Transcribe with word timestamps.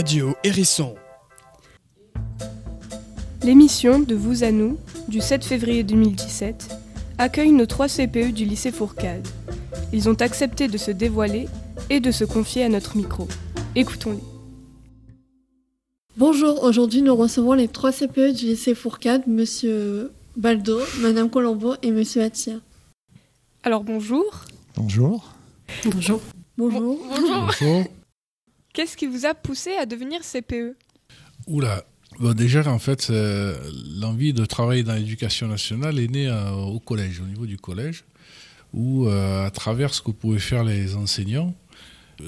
Radio 0.00 0.34
Hérisson. 0.44 0.94
L'émission 3.42 4.00
de 4.00 4.14
Vous 4.14 4.44
à 4.44 4.50
nous, 4.50 4.78
du 5.08 5.20
7 5.20 5.44
février 5.44 5.82
2017, 5.82 6.74
accueille 7.18 7.50
nos 7.50 7.66
trois 7.66 7.86
CPE 7.86 8.32
du 8.32 8.46
lycée 8.46 8.72
Fourcade. 8.72 9.28
Ils 9.92 10.08
ont 10.08 10.14
accepté 10.14 10.68
de 10.68 10.78
se 10.78 10.90
dévoiler 10.90 11.48
et 11.90 12.00
de 12.00 12.10
se 12.12 12.24
confier 12.24 12.64
à 12.64 12.70
notre 12.70 12.96
micro. 12.96 13.28
Écoutons-les. 13.74 14.24
Bonjour, 16.16 16.62
aujourd'hui 16.62 17.02
nous 17.02 17.14
recevons 17.14 17.52
les 17.52 17.68
trois 17.68 17.92
CPE 17.92 18.32
du 18.32 18.46
lycée 18.46 18.74
Fourcade, 18.74 19.26
Monsieur 19.26 20.12
Baldo, 20.34 20.80
Madame 21.00 21.28
Colombo 21.28 21.74
et 21.82 21.90
Monsieur 21.90 22.22
Attia. 22.22 22.54
Alors 23.64 23.84
bonjour. 23.84 24.46
Bonjour. 24.78 25.34
Bonjour. 25.84 26.22
Bonjour. 26.56 26.98
Bonjour. 27.28 27.84
Qu'est-ce 28.72 28.96
qui 28.96 29.06
vous 29.06 29.26
a 29.26 29.34
poussé 29.34 29.72
à 29.72 29.86
devenir 29.86 30.20
CPE 30.20 30.76
Oula. 31.46 31.84
Bon, 32.18 32.34
déjà, 32.34 32.68
en 32.70 32.78
fait, 32.78 33.08
euh, 33.10 33.56
l'envie 33.98 34.32
de 34.32 34.44
travailler 34.44 34.82
dans 34.82 34.94
l'éducation 34.94 35.48
nationale 35.48 35.98
est 35.98 36.08
née 36.08 36.28
euh, 36.28 36.50
au 36.52 36.78
collège, 36.78 37.20
au 37.20 37.24
niveau 37.24 37.46
du 37.46 37.56
collège, 37.56 38.04
où, 38.72 39.06
euh, 39.06 39.46
à 39.46 39.50
travers 39.50 39.94
ce 39.94 40.02
que 40.02 40.10
pouvaient 40.10 40.38
faire 40.38 40.64
les 40.64 40.94
enseignants, 40.96 41.54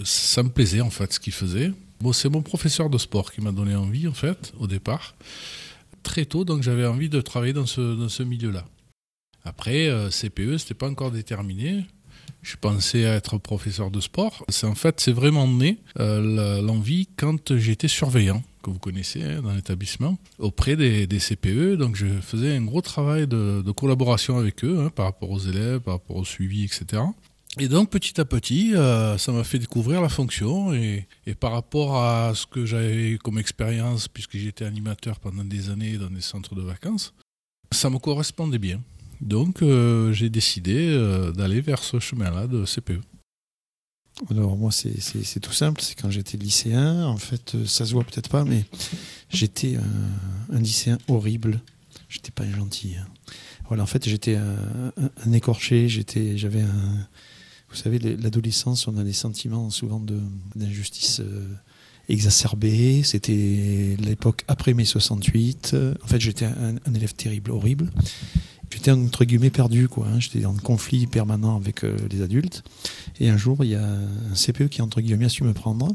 ça 0.05 0.43
me 0.43 0.49
plaisait, 0.49 0.81
en 0.81 0.91
fait, 0.91 1.13
ce 1.13 1.21
qu'ils 1.21 1.33
faisaient. 1.33 1.73
Bon, 2.01 2.13
c'est 2.13 2.29
mon 2.29 2.43
professeur 2.43 2.91
de 2.91 2.99
sport 2.99 3.33
qui 3.33 3.41
m'a 3.41 3.53
donné 3.53 3.75
envie, 3.75 4.09
en 4.09 4.15
fait, 4.15 4.53
au 4.59 4.67
départ. 4.67 5.15
Très 6.03 6.25
tôt, 6.25 6.45
donc 6.45 6.63
j'avais 6.63 6.87
envie 6.87 7.09
de 7.09 7.21
travailler 7.21 7.53
dans 7.53 7.67
ce, 7.67 7.81
dans 7.81 8.09
ce 8.09 8.23
milieu-là. 8.23 8.65
Après, 9.45 9.91
CPE, 10.11 10.57
c'était 10.57 10.75
pas 10.75 10.89
encore 10.89 11.11
déterminé. 11.11 11.85
Je 12.43 12.57
pensais 12.57 13.03
être 13.03 13.39
professeur 13.39 13.91
de 13.91 14.01
sport. 14.01 14.45
En 14.65 14.75
fait, 14.75 15.01
c'est 15.01 15.13
vraiment 15.13 15.47
né 15.47 15.79
euh, 16.01 16.61
l'envie 16.61 17.09
quand 17.17 17.57
j'étais 17.57 17.87
surveillant, 17.87 18.43
que 18.65 18.71
vous 18.71 18.81
connaissez 18.81 19.23
hein, 19.23 19.43
dans 19.43 19.53
l'établissement, 19.55 20.19
auprès 20.39 20.75
des, 20.75 21.07
CPE. 21.07 21.77
Donc, 21.77 21.95
je 21.95 22.07
faisais 22.21 22.57
un 22.57 22.63
gros 22.63 22.81
travail 22.81 23.29
de, 23.29 23.63
de 23.63 23.71
collaboration 23.71 24.39
avec 24.39 24.65
eux 24.65 24.81
hein, 24.81 24.91
par 24.91 25.07
rapport 25.07 25.31
aux 25.31 25.39
élèves, 25.39 25.81
par 25.81 25.95
rapport 25.95 26.17
au 26.17 26.25
suivi, 26.25 26.65
etc. 26.65 27.03
Et 27.59 27.69
donc, 27.69 27.91
petit 27.91 28.21
à 28.21 28.25
petit, 28.25 28.75
euh, 28.75 29.19
ça 29.19 29.31
m'a 29.31 29.45
fait 29.45 29.61
découvrir 29.61 30.01
la 30.01 30.09
fonction. 30.09 30.75
Et, 30.75 31.07
et 31.27 31.35
par 31.37 31.53
rapport 31.53 32.03
à 32.03 32.35
ce 32.35 32.47
que 32.47 32.67
j'avais 32.67 33.19
comme 33.23 33.39
expérience, 33.39 34.09
puisque 34.09 34.37
j'étais 34.37 34.65
animateur 34.65 35.21
pendant 35.21 35.45
des 35.45 35.71
années 35.71 35.97
dans 35.97 36.11
des 36.11 36.23
centres 36.23 36.57
de 36.57 36.63
vacances, 36.63 37.15
ça 37.71 37.89
me 37.89 37.99
correspondait 37.99 38.59
bien. 38.59 38.81
Donc, 39.23 39.63
euh, 39.63 40.13
j'ai 40.13 40.29
décidé 40.31 40.75
euh, 40.91 41.33
d'aller 41.33 41.61
vers 41.61 41.83
ce 41.83 41.99
chemin-là 42.01 42.47
de. 42.47 42.65
CPE. 42.65 43.01
Alors 44.31 44.57
moi 44.59 44.71
c'est- 44.71 45.41
tout 45.41 45.53
simple, 45.53 45.81
c'est 45.81 45.95
quand 45.99 46.11
j'étais 46.11 46.37
lycéen, 46.37 47.07
en 47.07 47.17
fait 47.17 47.55
euh, 47.55 47.65
ça 47.67 47.87
se 47.87 47.93
voit 47.93 48.05
peut-être 48.05 48.29
pas, 48.29 48.45
mais 48.45 48.67
j'étais 49.31 49.77
un, 50.53 50.59
lycéen 50.59 50.99
horrible, 51.09 51.61
j'étais 52.11 52.31
pas 52.31 52.49
gentil. 52.49 52.95
hein. 53.01 53.07
Voilà, 53.69 53.83
en 53.83 53.87
fait 53.87 54.07
j'étais 54.09 54.37
un, 54.37 55.33
écorché, 55.33 55.89
j'étais, 55.89 56.37
j'avais 56.37 56.61
un, 56.61 57.09
vous 57.71 57.77
savez, 57.77 57.99
les- 57.99 58.17
l'adolescence, 58.19 58.87
on 58.87 58.99
a 58.99 59.03
des 59.03 59.15
sentiments 59.15 59.71
souvent 59.71 59.99
d'injustice 60.55 61.21
euh, 61.21 61.49
exacerbée. 62.11 63.03
C'était 63.03 63.97
l'époque 63.99 64.45
après 64.47 64.75
mai 64.75 64.85
68. 64.85 65.71
Euh, 65.73 65.95
En 66.03 66.07
fait 66.07 66.21
j'étais 66.21 66.45
un 66.45 66.95
élève 66.95 67.15
terrible, 67.15 67.51
horrible. 67.51 67.91
J'étais 68.83 68.91
entre 69.01 69.25
guillemets 69.25 69.51
perdu, 69.51 69.87
quoi. 69.87 70.09
hein. 70.09 70.19
J'étais 70.19 70.45
en 70.45 70.55
conflit 70.55 71.07
permanent 71.07 71.55
avec 71.55 71.85
euh, 71.85 71.97
les 72.11 72.21
adultes. 72.21 72.65
Et 73.21 73.29
un 73.29 73.37
jour, 73.37 73.65
il 73.65 73.71
y 73.71 73.77
a 73.77 73.87
un 73.87 74.35
CPE 74.35 74.67
qui, 74.71 74.83
entre 74.83 75.01
guillemets, 75.01 75.27
a 75.27 75.29
su 75.29 75.45
me 75.45 75.53
prendre. 75.53 75.87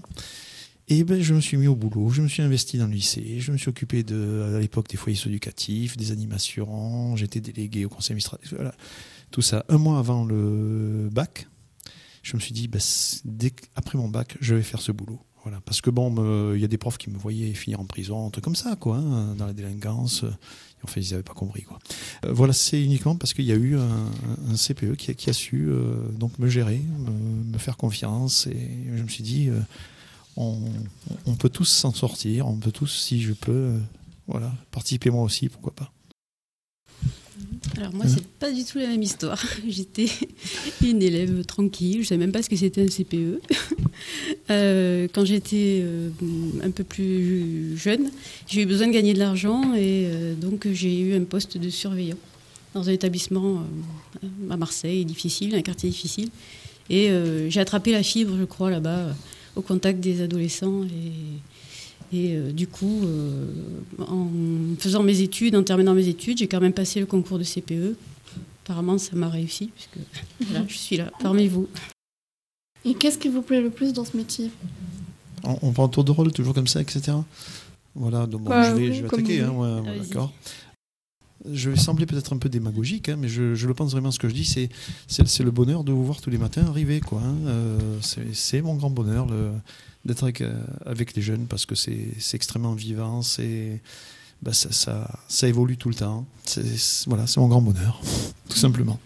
Et 0.88 1.04
ben, 1.04 1.22
je 1.22 1.34
me 1.34 1.42
suis 1.42 1.58
mis 1.58 1.68
au 1.68 1.76
boulot, 1.76 2.12
je 2.12 2.22
me 2.22 2.30
suis 2.30 2.42
investi 2.42 2.78
dans 2.78 2.86
le 2.88 2.94
lycée, 2.94 3.42
je 3.42 3.52
me 3.52 3.58
suis 3.58 3.68
occupé 3.68 4.04
de, 4.04 4.54
à 4.56 4.60
l'époque 4.62 4.88
des 4.88 4.96
foyers 4.96 5.20
éducatifs, 5.26 5.98
des 5.98 6.14
animations, 6.14 7.18
j'étais 7.18 7.42
délégué 7.42 7.84
au 7.84 7.90
conseil 7.90 8.14
administratif, 8.14 8.54
voilà. 8.54 8.74
Tout 9.32 9.42
ça. 9.42 9.66
Un 9.68 9.80
mois 9.80 10.00
avant 10.00 10.24
le 10.24 11.10
bac, 11.12 11.50
je 12.24 12.38
me 12.38 12.40
suis 12.40 12.54
dit, 12.54 12.70
ben, 12.70 12.80
après 13.76 13.98
mon 13.98 14.08
bac, 14.08 14.38
je 14.40 14.56
vais 14.56 14.64
faire 14.64 14.80
ce 14.80 14.94
boulot. 14.94 15.20
Voilà. 15.44 15.60
Parce 15.66 15.82
que 15.82 15.90
bon, 15.90 16.54
il 16.56 16.62
y 16.62 16.66
a 16.66 16.70
des 16.70 16.78
profs 16.78 16.98
qui 16.98 17.10
me 17.10 17.18
voyaient 17.18 17.54
finir 17.54 17.82
en 17.82 17.86
prison, 17.86 18.28
un 18.28 18.30
truc 18.30 18.46
comme 18.46 18.56
ça, 18.56 18.78
quoi, 18.78 18.98
hein, 18.98 19.36
dans 19.36 19.46
la 19.46 19.54
délinquance. 19.54 20.24
En 20.88 20.92
fait, 20.92 21.02
ils 21.02 21.12
n'avaient 21.12 21.24
pas 21.24 21.34
compris, 21.34 21.64
quoi. 21.64 21.80
Euh, 22.26 22.32
voilà, 22.32 22.54
c'est 22.54 22.82
uniquement 22.82 23.18
parce 23.18 23.34
qu'il 23.34 23.44
y 23.44 23.52
a 23.52 23.56
eu 23.56 23.76
un, 23.78 24.56
CPE 24.56 24.96
qui 24.96 25.30
a, 25.30 25.34
su 25.34 25.68
euh, 25.68 25.96
donc 26.14 26.40
me 26.40 26.48
gérer, 26.48 26.82
me, 27.52 27.58
faire 27.58 27.76
confiance, 27.76 28.48
et 28.48 28.70
je 28.96 29.04
me 29.04 29.10
suis 29.10 29.24
dit, 29.24 29.50
euh, 29.50 29.60
on, 30.38 30.58
on 31.26 31.36
peut 31.36 31.50
tous 31.50 31.66
s'en 31.66 31.94
sortir, 31.94 32.48
on 32.48 32.56
peut 32.56 32.72
tous, 32.72 32.88
si 32.88 33.22
je 33.22 33.34
peux, 33.34 33.74
voilà, 34.28 34.54
participer 34.72 35.10
moi 35.10 35.24
aussi, 35.24 35.50
pourquoi 35.50 35.76
pas. 35.76 35.92
Alors 37.78 37.94
moi, 37.94 38.06
c'est 38.08 38.26
pas 38.40 38.52
du 38.52 38.64
tout 38.64 38.80
la 38.80 38.88
même 38.88 39.04
histoire. 39.04 39.44
J'étais 39.68 40.08
une 40.84 41.02
élève 41.02 41.46
tranquille, 41.46 42.02
je 42.02 42.08
savais 42.08 42.20
même 42.20 42.32
pas 42.32 42.42
ce 42.42 42.50
que 42.50 42.56
c'était 42.56 42.82
un 42.82 42.88
CPE. 42.88 43.42
Euh, 44.52 45.08
quand 45.12 45.26
j'étais 45.26 45.82
euh, 45.82 46.10
un 46.64 46.70
peu 46.70 46.84
plus 46.84 47.76
jeune, 47.78 48.12
j'ai 48.48 48.62
eu 48.62 48.66
besoin 48.66 48.88
de 48.88 48.94
gagner 48.94 49.14
de 49.14 49.20
l'argent 49.20 49.74
et 49.74 50.06
euh, 50.06 50.36
donc 50.36 50.68
j'ai 50.72 51.00
eu 51.00 51.16
un 51.16 51.24
poste 51.24 51.58
de 51.58 51.70
surveillant 51.70 52.16
dans 52.76 52.88
un 52.88 52.92
établissement 52.92 53.64
à 54.50 54.56
Marseille, 54.56 55.04
difficile, 55.04 55.56
un 55.56 55.64
quartier 55.64 55.90
difficile. 55.90 56.30
Et 56.90 57.10
j'ai 57.50 57.60
attrapé 57.60 57.92
la 57.92 58.04
fibre, 58.04 58.36
je 58.40 58.46
crois, 58.46 58.70
là-bas, 58.70 59.08
au 59.56 59.62
contact 59.62 60.00
des 60.00 60.22
adolescents. 60.22 60.84
Et, 60.84 61.12
et 62.14 62.36
euh, 62.36 62.52
du 62.52 62.68
coup, 62.68 63.02
euh, 63.04 63.46
en 64.00 64.28
faisant 64.80 65.04
mes 65.04 65.22
études, 65.22 65.56
en 65.56 65.64
terminant 65.64 65.94
mes 65.94 66.08
études, 66.08 66.38
j'ai 66.38 66.48
quand 66.48 66.62
même 66.62 66.74
passé 66.74 67.00
le 67.00 67.06
concours 67.06 67.38
de 67.40 67.44
CPE. 67.44 67.96
Apparemment, 68.64 68.98
ça 68.98 69.16
m'a 69.16 69.30
réussi, 69.30 69.72
puisque 69.76 69.98
voilà, 70.50 70.66
je 70.68 70.78
suis 70.78 70.98
là, 70.98 71.12
parmi 71.22 71.48
vous. 71.48 71.68
Et 72.86 72.94
qu'est-ce 72.94 73.18
qui 73.18 73.28
vous 73.30 73.42
plaît 73.42 73.62
le 73.62 73.70
plus 73.70 73.94
dans 73.94 74.06
ce 74.06 74.16
métier? 74.16 74.50
On, 75.44 75.58
on 75.62 75.72
prend 75.72 75.88
tour 75.88 76.04
de 76.04 76.12
rôle, 76.12 76.32
toujours 76.32 76.54
comme 76.54 76.68
ça, 76.68 76.82
etc. 76.82 77.14
Voilà, 77.96 78.26
donc 78.28 78.42
bon, 78.44 78.50
Bah, 78.50 78.70
je 78.70 78.76
vais, 78.76 78.90
oui, 78.90 78.96
je 78.96 79.02
vais 79.04 79.08
comme 79.10 79.20
attaquer, 79.20 79.42
hein, 79.42 79.52
ouais, 79.52 79.80
ouais, 79.82 79.90
Allez-y. 79.90 80.08
d'accord. 80.10 80.34
Je 81.54 81.70
vais 81.70 81.78
sembler 81.78 82.06
peut-être 82.06 82.34
un 82.34 82.38
peu 82.38 82.50
démagogique, 82.50 83.10
hein, 83.10 83.16
mais 83.18 83.28
je, 83.28 83.56
je 83.56 83.68
le 83.68 83.74
pense 83.74 83.92
vraiment. 83.92 84.12
Ce 84.12 84.20
que 84.20 84.30
je 84.30 84.34
dis, 84.34 84.46
c'est 84.46 85.44
le 85.44 85.52
bonheur 85.52 85.84
de 85.84 85.92
vous 85.92 86.06
voir 86.06 86.22
tous 86.22 86.30
les 86.30 86.38
matins 86.38 86.66
arriver, 86.68 87.00
quoi. 87.00 87.22
hein. 87.22 87.36
Euh, 87.48 88.00
c'est 88.34 88.62
mon 88.62 88.76
grand 88.76 88.90
bonheur 88.90 89.28
d'être 90.06 90.24
avec, 90.24 90.42
euh, 90.42 90.54
avec 90.86 91.16
les 91.16 91.22
jeunes 91.22 91.48
parce 91.48 91.66
que 91.66 91.76
c'est 91.76 92.16
extrêmement 92.34 92.74
vivant, 92.74 93.22
c'est 93.22 93.82
bah, 94.42 94.54
ça, 94.54 94.72
ça, 94.72 95.20
ça 95.28 95.48
évolue 95.48 95.78
tout 95.78 95.90
le 95.90 95.96
temps. 95.96 96.26
Voilà, 97.08 97.28
c'est 97.28 97.40
mon 97.40 97.48
grand 97.48 97.62
bonheur, 97.62 98.02
tout 98.50 98.58
simplement. 98.58 99.00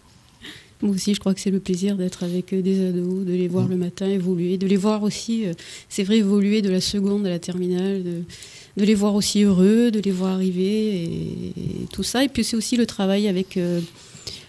Moi 0.81 0.95
aussi, 0.95 1.13
je 1.13 1.19
crois 1.19 1.33
que 1.33 1.39
c'est 1.39 1.51
le 1.51 1.59
plaisir 1.59 1.95
d'être 1.95 2.23
avec 2.23 2.53
des 2.53 2.87
ados, 2.87 3.23
de 3.25 3.33
les 3.33 3.47
voir 3.47 3.67
Mm. 3.67 3.71
le 3.71 3.77
matin 3.77 4.07
évoluer, 4.09 4.57
de 4.57 4.67
les 4.67 4.77
voir 4.77 5.03
aussi, 5.03 5.45
euh, 5.45 5.53
c'est 5.89 6.03
vrai, 6.03 6.17
évoluer 6.17 6.61
de 6.61 6.69
la 6.69 6.81
seconde 6.81 7.25
à 7.27 7.29
la 7.29 7.39
terminale, 7.39 8.03
de, 8.03 8.23
de 8.77 8.85
les 8.85 8.95
voir 8.95 9.13
aussi 9.15 9.43
heureux, 9.43 9.91
de 9.91 9.99
les 9.99 10.11
voir 10.11 10.33
arriver 10.33 11.03
et, 11.03 11.05
et 11.83 11.87
tout 11.91 12.03
ça. 12.03 12.23
Et 12.23 12.29
puis 12.29 12.43
c'est 12.43 12.55
aussi 12.57 12.77
le 12.77 12.85
travail 12.85 13.27
avec 13.27 13.57
euh, 13.57 13.79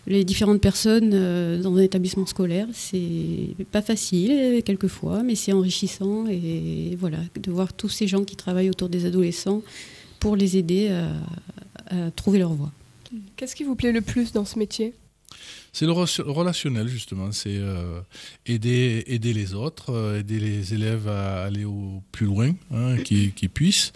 les 0.06 0.24
différentes 0.24 0.60
personnes 0.60 1.10
euh, 1.12 1.60
dans 1.60 1.76
un 1.76 1.82
établissement 1.82 2.26
scolaire. 2.26 2.66
C'est 2.72 3.54
pas 3.70 3.82
facile 3.82 4.62
quelquefois, 4.64 5.22
mais 5.22 5.34
c'est 5.34 5.52
enrichissant 5.52 6.26
et 6.28 6.96
voilà, 6.98 7.18
de 7.40 7.50
voir 7.50 7.72
tous 7.74 7.88
ces 7.90 8.06
gens 8.06 8.24
qui 8.24 8.36
travaillent 8.36 8.70
autour 8.70 8.88
des 8.88 9.04
adolescents 9.04 9.62
pour 10.18 10.34
les 10.36 10.56
aider 10.56 10.88
à, 10.88 11.08
à 12.06 12.10
trouver 12.12 12.38
leur 12.38 12.52
voie. 12.54 12.72
Qu'est-ce 13.36 13.54
qui 13.54 13.64
vous 13.64 13.74
plaît 13.74 13.92
le 13.92 14.00
plus 14.00 14.32
dans 14.32 14.44
ce 14.46 14.58
métier? 14.58 14.94
C'est 15.72 15.86
le 15.86 15.92
re- 15.92 16.22
relationnel, 16.22 16.86
justement. 16.86 17.32
C'est 17.32 17.56
euh, 17.56 18.00
aider, 18.44 19.04
aider 19.06 19.32
les 19.32 19.54
autres, 19.54 19.90
euh, 19.90 20.20
aider 20.20 20.38
les 20.38 20.74
élèves 20.74 21.08
à 21.08 21.44
aller 21.44 21.64
au 21.64 22.02
plus 22.12 22.26
loin 22.26 22.52
hein, 22.70 22.96
qu'ils 22.98 23.32
puissent, 23.50 23.92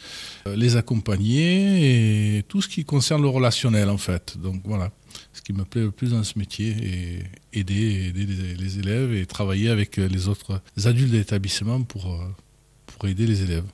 euh, 0.46 0.56
les 0.56 0.76
accompagner 0.76 2.38
et 2.38 2.42
tout 2.44 2.62
ce 2.62 2.68
qui 2.68 2.84
concerne 2.84 3.20
le 3.20 3.28
relationnel, 3.28 3.90
en 3.90 3.98
fait. 3.98 4.38
Donc 4.38 4.62
voilà, 4.64 4.90
ce 5.34 5.42
qui 5.42 5.52
me 5.52 5.64
plaît 5.64 5.82
le 5.82 5.90
plus 5.90 6.12
dans 6.12 6.24
ce 6.24 6.38
métier 6.38 6.70
est 6.70 7.58
aider, 7.60 8.06
aider 8.08 8.26
les, 8.58 8.78
élèves 8.78 9.12
et 9.14 9.26
travailler 9.26 9.68
avec 9.68 9.98
les 9.98 10.28
autres 10.28 10.62
adultes 10.82 11.12
de 11.12 11.18
l'établissement 11.18 11.82
pour, 11.82 12.18
pour 12.86 13.06
aider 13.06 13.26
les 13.26 13.42
élèves. 13.42 13.64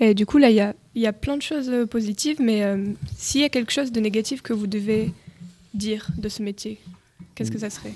Et 0.00 0.14
du 0.14 0.24
coup, 0.24 0.38
là, 0.38 0.50
il 0.50 0.56
y 0.56 0.60
a, 0.60 0.74
y 0.94 1.06
a 1.06 1.12
plein 1.12 1.36
de 1.36 1.42
choses 1.42 1.70
positives, 1.88 2.40
mais 2.40 2.64
s'il 3.16 3.42
y 3.42 3.44
a 3.44 3.48
quelque 3.48 3.70
chose 3.70 3.92
de 3.92 4.00
négatif 4.00 4.42
que 4.42 4.52
vous 4.52 4.66
devez 4.66 5.12
dire 5.74 6.08
de 6.16 6.28
ce 6.28 6.42
métier, 6.42 6.78
qu'est-ce 7.34 7.50
que 7.50 7.58
ça 7.58 7.70
serait? 7.70 7.94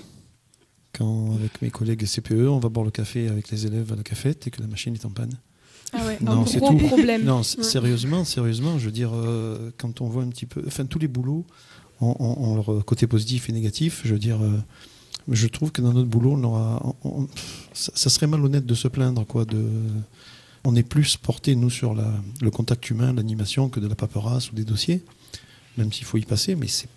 Quand, 0.93 1.35
avec 1.35 1.61
mes 1.61 1.69
collègues 1.69 2.05
CPE, 2.05 2.47
on 2.49 2.59
va 2.59 2.69
boire 2.69 2.83
le 2.85 2.91
café 2.91 3.27
avec 3.27 3.49
les 3.51 3.65
élèves 3.67 3.93
à 3.93 3.95
la 3.95 4.03
cafette 4.03 4.47
et 4.47 4.51
que 4.51 4.61
la 4.61 4.67
machine 4.67 4.93
est 4.93 5.05
en 5.05 5.11
panne. 5.11 5.33
Ah 5.93 6.05
ouais, 6.05 6.17
Non, 6.21 6.31
un 6.31 6.43
gros 6.43 6.69
tout. 6.77 6.87
problème. 6.87 7.23
Non, 7.23 7.37
Ouais. 7.39 7.63
sérieusement, 7.63 8.23
sérieusement, 8.25 8.77
je 8.79 8.85
veux 8.85 8.91
dire, 8.91 9.11
euh, 9.13 9.71
quand 9.77 10.01
on 10.01 10.07
voit 10.07 10.23
un 10.23 10.29
petit 10.29 10.45
peu, 10.45 10.63
enfin 10.67 10.85
tous 10.85 10.99
les 10.99 11.07
boulots 11.07 11.45
ont, 12.01 12.15
ont- 12.19 12.43
ont 12.43 12.55
leur 12.55 12.85
côté 12.85 13.07
positif 13.07 13.49
et 13.49 13.53
négatif. 13.53 14.01
Je 14.05 14.13
veux 14.13 14.19
dire, 14.19 14.41
euh, 14.43 14.59
je 15.31 15.47
trouve 15.47 15.71
que 15.71 15.81
dans 15.81 15.93
notre 15.93 16.09
boulot, 16.09 16.33
on 16.33 16.43
aura, 16.43 16.81
on- 17.03 17.21
on- 17.21 17.27
ça, 17.73 17.91
ça 17.95 18.09
serait 18.09 18.27
malhonnête 18.27 18.65
de 18.65 18.75
se 18.75 18.87
plaindre, 18.87 19.25
quoi, 19.25 19.45
de 19.45 19.65
On 20.65 20.75
est 20.75 20.83
plus 20.83 21.15
porté, 21.15 21.55
nous, 21.55 21.69
sur 21.69 21.95
la, 21.95 22.11
le 22.41 22.51
contact 22.51 22.89
humain, 22.89 23.13
l'animation, 23.13 23.69
que 23.69 23.79
de 23.79 23.87
la 23.87 23.95
paperasse 23.95 24.51
ou 24.51 24.55
des 24.55 24.65
dossiers, 24.65 25.01
même 25.77 25.91
s'il 25.93 26.03
faut 26.05 26.17
y 26.17 26.25
passer, 26.25 26.55
mais 26.55 26.67
c'est 26.67 26.89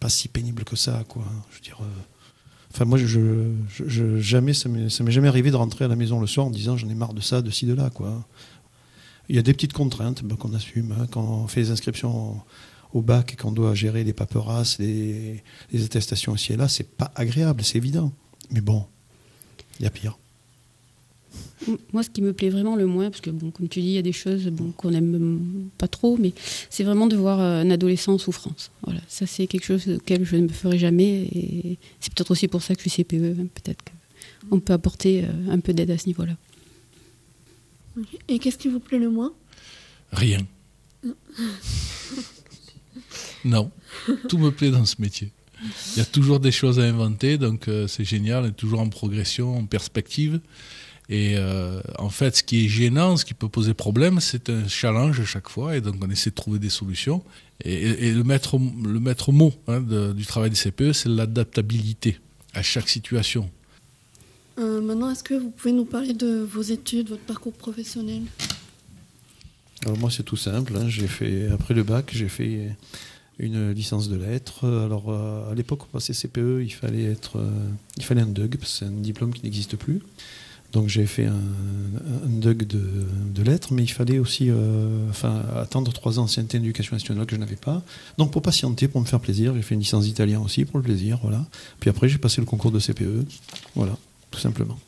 pas 0.00 0.08
si 0.08 0.28
pénible 0.28 0.64
que 0.64 0.76
ça, 0.76 1.04
quoi. 1.08 1.24
Je 1.50 1.56
veux 1.56 1.62
dire. 1.62 1.78
euh, 1.82 1.86
Enfin, 2.72 2.84
moi, 2.84 2.98
je, 2.98 3.06
je- 3.68 4.20
jamais, 4.20 4.54
ça 4.54 4.68
m'est 4.68 4.88
jamais 5.10 5.26
arrivé 5.28 5.50
de 5.50 5.56
rentrer 5.56 5.84
à 5.84 5.88
la 5.88 5.96
maison 5.96 6.20
le 6.20 6.26
soir 6.28 6.46
en 6.46 6.50
disant 6.50 6.76
j'en 6.76 6.88
ai 6.88 6.94
marre 6.94 7.14
de 7.14 7.20
ça, 7.20 7.42
de 7.42 7.50
ci, 7.50 7.66
de 7.66 7.74
là, 7.74 7.90
quoi. 7.90 8.24
Il 9.28 9.34
y 9.36 9.38
a 9.40 9.42
des 9.42 9.52
petites 9.52 9.72
contraintes 9.72 10.22
ben, 10.24 10.36
qu'on 10.36 10.54
assume 10.54 10.92
hein, 10.92 11.06
quand 11.10 11.22
on 11.22 11.48
fait 11.48 11.60
les 11.62 11.70
inscriptions 11.72 12.42
au, 12.92 12.98
au 12.98 13.02
bac 13.02 13.32
et 13.32 13.36
qu'on 13.36 13.50
doit 13.52 13.74
gérer 13.74 14.04
les 14.04 14.12
paperasses, 14.12 14.78
les, 14.78 15.42
les 15.72 15.84
attestations 15.84 16.34
ici 16.36 16.52
et 16.52 16.56
là. 16.56 16.68
C'est 16.68 16.88
pas 16.96 17.10
agréable, 17.16 17.62
c'est 17.64 17.78
évident. 17.78 18.12
Mais 18.50 18.60
bon, 18.60 18.86
il 19.80 19.84
y 19.84 19.86
a 19.86 19.90
pire. 19.90 20.16
Moi, 21.92 22.02
ce 22.02 22.10
qui 22.10 22.22
me 22.22 22.32
plaît 22.32 22.48
vraiment 22.48 22.74
le 22.74 22.86
moins, 22.86 23.10
parce 23.10 23.20
que, 23.20 23.30
bon, 23.30 23.50
comme 23.50 23.68
tu 23.68 23.80
dis, 23.80 23.88
il 23.88 23.92
y 23.92 23.98
a 23.98 24.02
des 24.02 24.12
choses 24.12 24.46
bon, 24.46 24.72
qu'on 24.72 24.90
n'aime 24.90 25.68
pas 25.78 25.88
trop, 25.88 26.16
mais 26.16 26.32
c'est 26.70 26.84
vraiment 26.84 27.06
de 27.06 27.16
voir 27.16 27.38
euh, 27.40 27.60
un 27.62 27.70
adolescent 27.70 28.14
en 28.14 28.18
souffrance. 28.18 28.70
Voilà, 28.82 29.00
ça, 29.08 29.26
c'est 29.26 29.46
quelque 29.46 29.64
chose 29.64 29.86
auquel 29.88 30.24
je 30.24 30.36
ne 30.36 30.42
me 30.42 30.48
ferai 30.48 30.78
jamais. 30.78 31.28
Et 31.34 31.78
c'est 32.00 32.12
peut-être 32.14 32.30
aussi 32.30 32.48
pour 32.48 32.62
ça 32.62 32.74
que 32.74 32.82
je 32.82 32.88
suis 32.88 33.04
CPE. 33.04 33.14
hein. 33.14 33.46
Peut-être 33.54 33.84
qu'on 34.48 34.58
peut 34.60 34.72
apporter 34.72 35.24
euh, 35.24 35.52
un 35.52 35.60
peu 35.60 35.74
d'aide 35.74 35.90
à 35.90 35.98
ce 35.98 36.06
niveau-là. 36.06 36.36
Et 38.28 38.38
qu'est-ce 38.38 38.58
qui 38.58 38.68
vous 38.68 38.80
plaît 38.80 38.98
le 38.98 39.10
moins? 39.10 39.32
Rien. 40.12 40.46
Non, 43.44 43.70
tout 44.28 44.38
me 44.38 44.50
plaît 44.50 44.70
dans 44.70 44.84
ce 44.84 44.96
métier. 45.00 45.30
Il 45.94 45.98
y 45.98 46.02
a 46.02 46.06
toujours 46.06 46.40
des 46.40 46.52
choses 46.52 46.78
à 46.78 46.84
inventer, 46.84 47.36
donc 47.36 47.68
euh, 47.68 47.86
c'est 47.86 48.04
génial, 48.04 48.44
on 48.44 48.48
est 48.48 48.52
toujours 48.52 48.80
en 48.80 48.88
progression, 48.88 49.56
en 49.58 49.66
perspective. 49.66 50.40
Et 51.12 51.32
euh, 51.36 51.80
en 51.98 52.08
fait, 52.08 52.36
ce 52.36 52.42
qui 52.44 52.64
est 52.64 52.68
gênant, 52.68 53.16
ce 53.16 53.24
qui 53.24 53.34
peut 53.34 53.48
poser 53.48 53.74
problème, 53.74 54.20
c'est 54.20 54.48
un 54.48 54.68
challenge 54.68 55.18
à 55.18 55.24
chaque 55.24 55.48
fois, 55.48 55.76
et 55.76 55.80
donc 55.80 55.96
on 56.00 56.08
essaie 56.08 56.30
de 56.30 56.36
trouver 56.36 56.60
des 56.60 56.70
solutions. 56.70 57.22
Et, 57.64 58.12
le, 58.12 58.22
maître, 58.22 58.58
le 58.58 59.00
maître 59.00 59.32
mot 59.32 59.52
hein, 59.66 59.80
de- 59.80 60.12
du 60.12 60.24
travail 60.24 60.48
des 60.50 60.56
CPE, 60.56 60.92
c'est 60.92 61.08
l'adaptabilité 61.08 62.18
à 62.54 62.62
chaque 62.62 62.88
situation. 62.88 63.50
Euh, 64.58 64.80
Maintenant, 64.80 65.10
est-ce 65.10 65.24
que 65.24 65.34
vous 65.34 65.50
pouvez 65.50 65.72
nous 65.72 65.84
parler 65.84 66.14
de 66.14 66.38
vos 66.48 66.62
études, 66.62 67.08
votre 67.10 67.22
parcours 67.24 67.52
professionnel? 67.52 68.22
Alors 69.84 69.98
moi, 69.98 70.10
c'est 70.10 70.22
tout 70.22 70.36
simple. 70.36 70.76
hein. 70.76 70.88
J'ai 70.88 71.06
fait 71.08 71.48
après 71.50 71.74
le 71.74 71.82
bac, 71.82 72.10
j'ai 72.14 72.28
fait 72.28 72.76
une 73.38 73.72
licence 73.72 74.08
de 74.08 74.16
lettres. 74.16 74.66
Alors 74.86 75.10
euh, 75.10 75.50
à 75.50 75.54
l'époque, 75.54 75.80
on 75.84 75.86
passait 75.92 76.12
CPE, 76.14 76.62
il 76.62 76.70
fallait 76.72 77.04
être, 77.04 77.42
il 77.96 78.04
fallait 78.04 78.20
un 78.22 78.26
DUG, 78.26 78.56
parce 78.58 78.72
que 78.72 78.78
c'est 78.78 78.84
un 78.84 78.90
diplôme 78.90 79.32
qui 79.32 79.42
n'existe 79.42 79.76
plus. 79.76 80.00
Donc 80.72 80.88
j'ai 80.88 81.06
fait 81.06 81.26
un, 81.26 81.32
un 81.32 82.28
DUG 82.28 82.64
de, 82.66 82.80
de 83.34 83.42
lettres, 83.42 83.72
mais 83.72 83.82
il 83.82 83.90
fallait 83.90 84.18
aussi, 84.18 84.50
euh, 84.50 85.08
enfin, 85.08 85.42
attendre 85.56 85.92
trois 85.92 86.18
ans 86.18 86.22
d'ancienneté 86.22 86.58
en 86.58 86.62
éducation 86.62 86.94
nationale 86.94 87.26
que 87.26 87.34
je 87.34 87.40
n'avais 87.40 87.56
pas. 87.56 87.82
Donc 88.18 88.32
pour 88.32 88.42
patienter, 88.42 88.86
pour 88.86 89.00
me 89.00 89.06
faire 89.06 89.20
plaisir, 89.20 89.54
j'ai 89.54 89.62
fait 89.62 89.74
une 89.74 89.80
licence 89.80 90.04
d'italien 90.04 90.40
aussi 90.40 90.64
pour 90.64 90.78
le 90.78 90.84
plaisir, 90.84 91.18
voilà. 91.22 91.44
Puis 91.80 91.90
après, 91.90 92.08
j'ai 92.08 92.18
passé 92.18 92.40
le 92.40 92.46
concours 92.46 92.70
de 92.70 92.78
CPE, 92.78 93.24
voilà, 93.74 93.96
tout 94.30 94.38
simplement. 94.38 94.78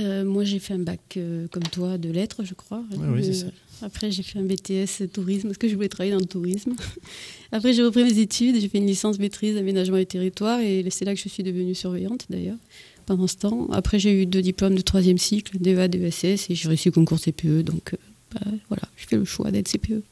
Euh, 0.00 0.24
moi, 0.24 0.44
j'ai 0.44 0.58
fait 0.58 0.74
un 0.74 0.78
bac 0.78 1.00
euh, 1.16 1.46
comme 1.50 1.62
toi 1.64 1.98
de 1.98 2.10
lettres, 2.10 2.44
je 2.44 2.54
crois. 2.54 2.82
Ouais, 2.92 3.06
oui, 3.12 3.24
c'est 3.24 3.34
ça. 3.34 3.46
Après, 3.82 4.10
j'ai 4.10 4.22
fait 4.22 4.38
un 4.38 4.44
BTS 4.44 5.08
tourisme 5.12 5.48
parce 5.48 5.58
que 5.58 5.68
je 5.68 5.74
voulais 5.74 5.88
travailler 5.88 6.12
dans 6.12 6.20
le 6.20 6.26
tourisme. 6.26 6.74
Après, 7.52 7.72
j'ai 7.72 7.82
repris 7.82 8.04
mes 8.04 8.18
études. 8.18 8.60
J'ai 8.60 8.68
fait 8.68 8.78
une 8.78 8.86
licence 8.86 9.18
maîtrise 9.18 9.56
aménagement 9.56 9.98
du 9.98 10.06
territoire 10.06 10.60
et 10.60 10.84
c'est 10.90 11.04
là 11.04 11.14
que 11.14 11.20
je 11.20 11.28
suis 11.28 11.42
devenue 11.42 11.74
surveillante 11.74 12.26
d'ailleurs 12.30 12.56
pendant 13.04 13.26
ce 13.26 13.36
temps. 13.36 13.68
Après, 13.72 13.98
j'ai 13.98 14.22
eu 14.22 14.26
deux 14.26 14.42
diplômes 14.42 14.74
de 14.74 14.80
troisième 14.80 15.18
cycle, 15.18 15.58
DEA, 15.58 15.88
DESS 15.88 16.50
et 16.50 16.54
j'ai 16.54 16.68
réussi 16.68 16.88
le 16.88 16.92
concours 16.92 17.18
CPE. 17.20 17.62
Donc, 17.62 17.94
euh, 17.94 17.96
bah, 18.32 18.40
voilà, 18.68 18.82
j'ai 18.96 19.06
fait 19.06 19.16
le 19.16 19.24
choix 19.24 19.50
d'être. 19.50 19.68
CPE. 19.68 20.02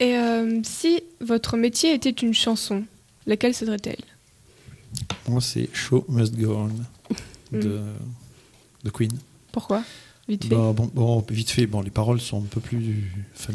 Et 0.00 0.16
euh, 0.16 0.60
si 0.64 1.00
votre 1.20 1.56
métier 1.56 1.94
était 1.94 2.10
une 2.10 2.34
chanson, 2.34 2.84
laquelle 3.26 3.54
serait-elle? 3.54 4.04
Moi, 5.28 5.40
c'est 5.40 5.68
Show 5.72 6.04
Must 6.08 6.34
Go 6.34 6.56
On 6.56 6.70
de, 7.56 7.80
de 8.84 8.90
Queen. 8.90 9.12
Pourquoi? 9.52 9.84
Vite 10.28 10.44
fait. 10.44 10.50
Bah, 10.54 10.72
bon, 10.74 10.88
bon, 10.94 11.24
vite 11.30 11.50
fait, 11.50 11.66
bon, 11.66 11.80
les 11.80 11.90
paroles 11.90 12.20
sont 12.20 12.38
un 12.38 12.46
peu 12.46 12.60
plus 12.60 13.04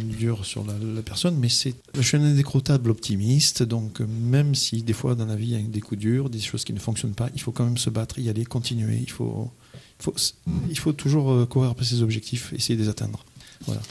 dures 0.03 0.45
sur 0.45 0.65
la, 0.65 0.73
la 0.95 1.01
personne, 1.01 1.37
mais 1.37 1.47
c'est, 1.49 1.73
je 1.95 2.01
suis 2.01 2.17
un 2.17 2.23
indécrottable 2.23 2.89
optimiste, 2.91 3.63
donc 3.63 4.01
euh, 4.01 4.05
même 4.05 4.53
si 4.53 4.83
des 4.83 4.93
fois 4.93 5.15
dans 5.15 5.25
la 5.25 5.35
vie 5.37 5.47
il 5.47 5.61
y 5.61 5.63
a 5.63 5.67
des 5.67 5.79
coups 5.81 5.99
durs, 5.99 6.29
des 6.29 6.39
choses 6.39 6.65
qui 6.65 6.73
ne 6.73 6.79
fonctionnent 6.79 7.15
pas, 7.15 7.29
il 7.35 7.41
faut 7.41 7.53
quand 7.53 7.63
même 7.63 7.77
se 7.77 7.89
battre, 7.89 8.19
y 8.19 8.27
aller, 8.29 8.43
continuer. 8.43 8.99
Il 9.01 9.09
faut, 9.09 9.49
il 9.99 10.03
faut, 10.03 10.13
il 10.69 10.77
faut 10.77 10.91
toujours 10.93 11.31
euh, 11.31 11.45
courir 11.45 11.69
après 11.69 11.85
ses 11.85 12.01
objectifs, 12.01 12.51
essayer 12.53 12.75
de 12.75 12.83
les 12.83 12.89
atteindre. 12.89 13.23
Voilà. 13.65 13.81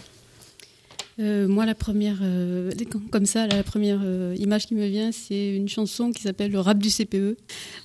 Euh, 1.19 1.49
moi, 1.49 1.65
la 1.65 1.75
première, 1.75 2.19
euh, 2.21 2.71
comme 3.11 3.25
ça, 3.25 3.47
la 3.47 3.63
première 3.63 4.01
euh, 4.05 4.37
image 4.39 4.67
qui 4.67 4.75
me 4.75 4.87
vient, 4.87 5.13
c'est 5.13 5.57
une 5.57 5.67
chanson 5.69 6.13
qui 6.13 6.21
s'appelle 6.23 6.51
Le 6.53 6.61
rap 6.61 6.77
du 6.79 6.91
CPE. 6.91 7.39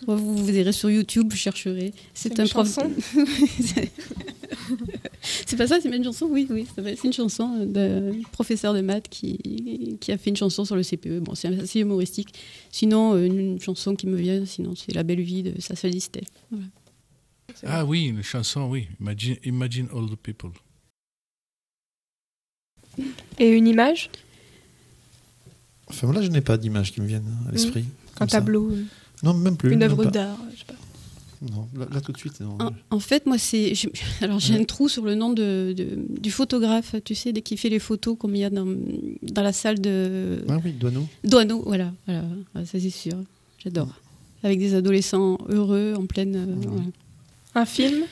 Vous, 0.05 0.35
vous 0.35 0.45
verrez 0.45 0.73
sur 0.73 0.89
YouTube, 0.89 1.27
vous 1.31 1.37
chercherez. 1.37 1.93
C'est 2.13 2.37
un 2.41 2.43
une 2.43 2.49
prof- 2.49 2.67
chanson 2.67 2.91
c'est 5.21 5.57
pas 5.57 5.67
ça, 5.67 5.79
c'est 5.81 5.89
pas 5.89 5.95
une 5.95 6.03
chanson 6.03 6.27
Oui, 6.29 6.47
oui, 6.49 6.65
c'est 6.75 7.03
une 7.03 7.13
chanson 7.13 7.65
d'un 7.65 8.11
professeur 8.31 8.73
de 8.73 8.81
maths 8.81 9.07
qui, 9.09 9.97
qui 9.99 10.11
a 10.11 10.17
fait 10.17 10.29
une 10.29 10.35
chanson 10.37 10.65
sur 10.65 10.75
le 10.75 10.83
CPE. 10.83 11.19
Bon, 11.19 11.35
c'est 11.35 11.47
assez 11.47 11.79
humoristique. 11.79 12.33
Sinon, 12.71 13.15
euh, 13.15 13.25
une, 13.25 13.59
chanson 13.59 13.95
qui 13.95 14.07
me 14.07 14.15
vient, 14.15 14.45
sinon, 14.45 14.73
c'est 14.75 14.93
La 14.93 15.03
belle 15.03 15.21
vie 15.21 15.43
de 15.43 15.59
Sassoli 15.59 15.99
Steph. 15.99 16.27
Voilà. 16.49 16.65
Ah 17.65 17.85
oui, 17.85 18.05
une 18.05 18.23
chanson, 18.23 18.69
oui. 18.69 18.87
Imagine, 18.99 19.37
imagine 19.43 19.87
all 19.93 20.09
the 20.09 20.15
people. 20.15 20.51
Et 23.39 23.49
une 23.49 23.67
image? 23.67 24.09
Enfin 25.87 26.07
voilà, 26.07 26.21
je 26.21 26.29
n'ai 26.29 26.41
pas 26.41 26.57
d'image 26.57 26.91
qui 26.91 27.01
me 27.01 27.07
vienne 27.07 27.25
à 27.47 27.51
l'esprit. 27.51 27.85
Un 28.15 28.17
comme 28.19 28.29
ça. 28.29 28.37
tableau 28.37 28.71
euh, 28.71 28.83
Non, 29.23 29.33
même 29.33 29.57
plus. 29.57 29.73
Une 29.73 29.79
même 29.79 29.91
œuvre 29.91 30.05
d'art 30.05 30.37
je 30.53 30.59
sais 30.59 30.65
pas. 30.65 30.73
Non, 31.41 31.67
là, 31.75 31.87
là, 31.91 32.01
tout 32.01 32.11
de 32.11 32.17
suite. 32.17 32.39
non. 32.39 32.55
En, 32.59 32.69
en 32.95 32.99
fait, 32.99 33.25
moi, 33.25 33.37
c'est. 33.39 33.73
Alors, 34.21 34.39
j'ai 34.39 34.55
un 34.59 34.63
trou 34.63 34.87
sur 34.87 35.03
le 35.03 35.15
nom 35.15 35.31
de, 35.33 35.73
de- 35.75 35.97
du 36.19 36.29
photographe, 36.29 36.95
tu 37.03 37.15
sais, 37.15 37.33
dès 37.33 37.41
qu'il 37.41 37.57
fait 37.57 37.69
les 37.69 37.79
photos 37.79 38.15
comme 38.19 38.35
il 38.35 38.41
y 38.41 38.43
a 38.43 38.49
dans, 38.51 38.67
dans 39.23 39.41
la 39.41 39.51
salle 39.53 39.81
de. 39.81 40.45
Ah 40.49 40.57
oui, 40.63 40.71
Douaneau. 40.73 41.07
Douaneau, 41.23 41.63
voilà, 41.65 41.91
voilà. 42.05 42.23
Ah, 42.53 42.63
ça 42.65 42.79
c'est 42.79 42.89
sûr. 42.91 43.15
J'adore. 43.63 43.89
Avec 44.43 44.59
des 44.59 44.75
adolescents 44.75 45.37
heureux, 45.49 45.93
en 45.97 46.05
pleine. 46.05 46.35
euh, 46.35 46.45
voilà. 46.67 46.83
Un 47.55 47.65
film? 47.65 48.03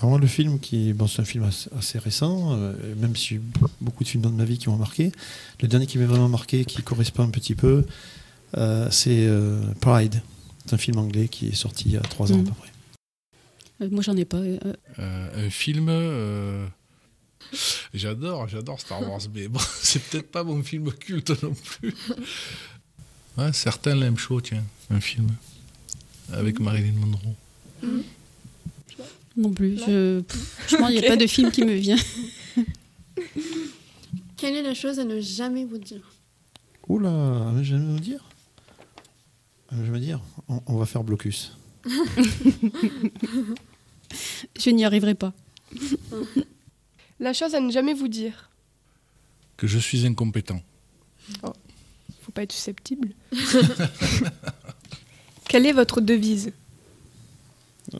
Alors 0.00 0.10
moi, 0.10 0.18
le 0.20 0.26
film 0.26 0.60
qui, 0.60 0.92
bon, 0.92 1.06
c'est 1.08 1.20
un 1.22 1.24
film 1.24 1.44
assez, 1.44 1.68
assez 1.76 1.98
récent, 1.98 2.52
euh, 2.52 2.72
même 3.00 3.16
si 3.16 3.26
j'ai 3.28 3.34
eu 3.36 3.42
beaucoup 3.80 4.04
de 4.04 4.08
films 4.08 4.22
dans 4.22 4.30
ma 4.30 4.44
vie 4.44 4.56
qui 4.58 4.68
m'ont 4.68 4.76
marqué. 4.76 5.10
Le 5.60 5.68
dernier 5.68 5.86
qui 5.86 5.98
m'a 5.98 6.06
vraiment 6.06 6.28
marqué, 6.28 6.64
qui 6.64 6.82
correspond 6.82 7.24
un 7.24 7.30
petit 7.30 7.54
peu, 7.56 7.84
euh, 8.56 8.88
c'est 8.90 9.26
euh, 9.26 9.60
Pride. 9.80 10.22
C'est 10.68 10.74
un 10.74 10.78
film 10.78 10.98
anglais 10.98 11.28
qui 11.28 11.48
est 11.48 11.54
sorti 11.54 11.84
il 11.86 11.92
y 11.92 11.96
a 11.96 12.00
trois 12.00 12.30
ans 12.30 12.36
Mhm. 12.36 12.46
à 12.46 12.50
peu 12.50 12.54
près. 12.56 12.70
Euh, 13.80 13.88
Moi, 13.90 14.02
j'en 14.02 14.16
ai 14.16 14.24
pas. 14.26 14.36
euh, 14.38 14.58
Euh, 14.98 15.46
un 15.46 15.50
film. 15.50 15.88
euh, 15.88 16.66
J'adore, 17.94 18.48
j'adore 18.48 18.78
Star 18.80 19.00
Wars, 19.08 19.20
mais 19.34 19.48
bon, 19.48 19.60
c'est 19.82 20.02
peut-être 20.02 20.30
pas 20.30 20.44
mon 20.44 20.62
film 20.62 20.92
culte 20.92 21.42
non 21.42 21.54
plus. 21.54 21.94
Ouais, 23.38 23.52
certains 23.52 23.94
l'aiment 23.94 24.18
chaud, 24.18 24.40
tiens, 24.40 24.64
un 24.90 25.00
film 25.00 25.28
avec 26.32 26.58
Marilyn 26.58 26.92
Monroe. 26.94 28.02
non 29.36 29.52
plus. 29.52 29.76
Non. 29.76 29.84
Je, 29.86 30.22
franchement, 30.66 30.88
il 30.88 30.98
n'y 30.98 31.06
a 31.06 31.08
pas 31.08 31.16
de 31.16 31.26
film 31.28 31.50
qui 31.52 31.62
me 31.64 31.74
vient. 31.74 31.96
Quelle 34.36 34.56
est 34.56 34.62
la 34.62 34.74
chose 34.74 34.98
à 34.98 35.04
ne 35.04 35.20
jamais 35.20 35.64
vous 35.64 35.78
dire? 35.78 36.00
Oula, 36.88 37.52
je 37.62 37.76
vais 37.76 37.80
me 37.80 37.98
dire? 38.00 38.24
Euh, 39.72 39.76
Je 39.76 39.82
vais 39.82 39.90
me 39.90 39.98
dire, 40.00 40.20
on, 40.48 40.60
on 40.66 40.76
va 40.76 40.86
faire 40.86 41.04
blocus. 41.04 41.56
Je 44.58 44.70
n'y 44.70 44.84
arriverai 44.84 45.14
pas. 45.14 45.32
La 47.20 47.32
chose 47.32 47.54
à 47.54 47.60
ne 47.60 47.70
jamais 47.70 47.94
vous 47.94 48.08
dire. 48.08 48.50
Que 49.56 49.66
je 49.66 49.78
suis 49.78 50.06
incompétent. 50.06 50.62
Faut 51.42 52.32
pas 52.32 52.42
être 52.44 52.52
susceptible. 52.52 53.08
Quelle 55.48 55.66
est 55.66 55.72
votre 55.72 56.00
devise? 56.00 56.52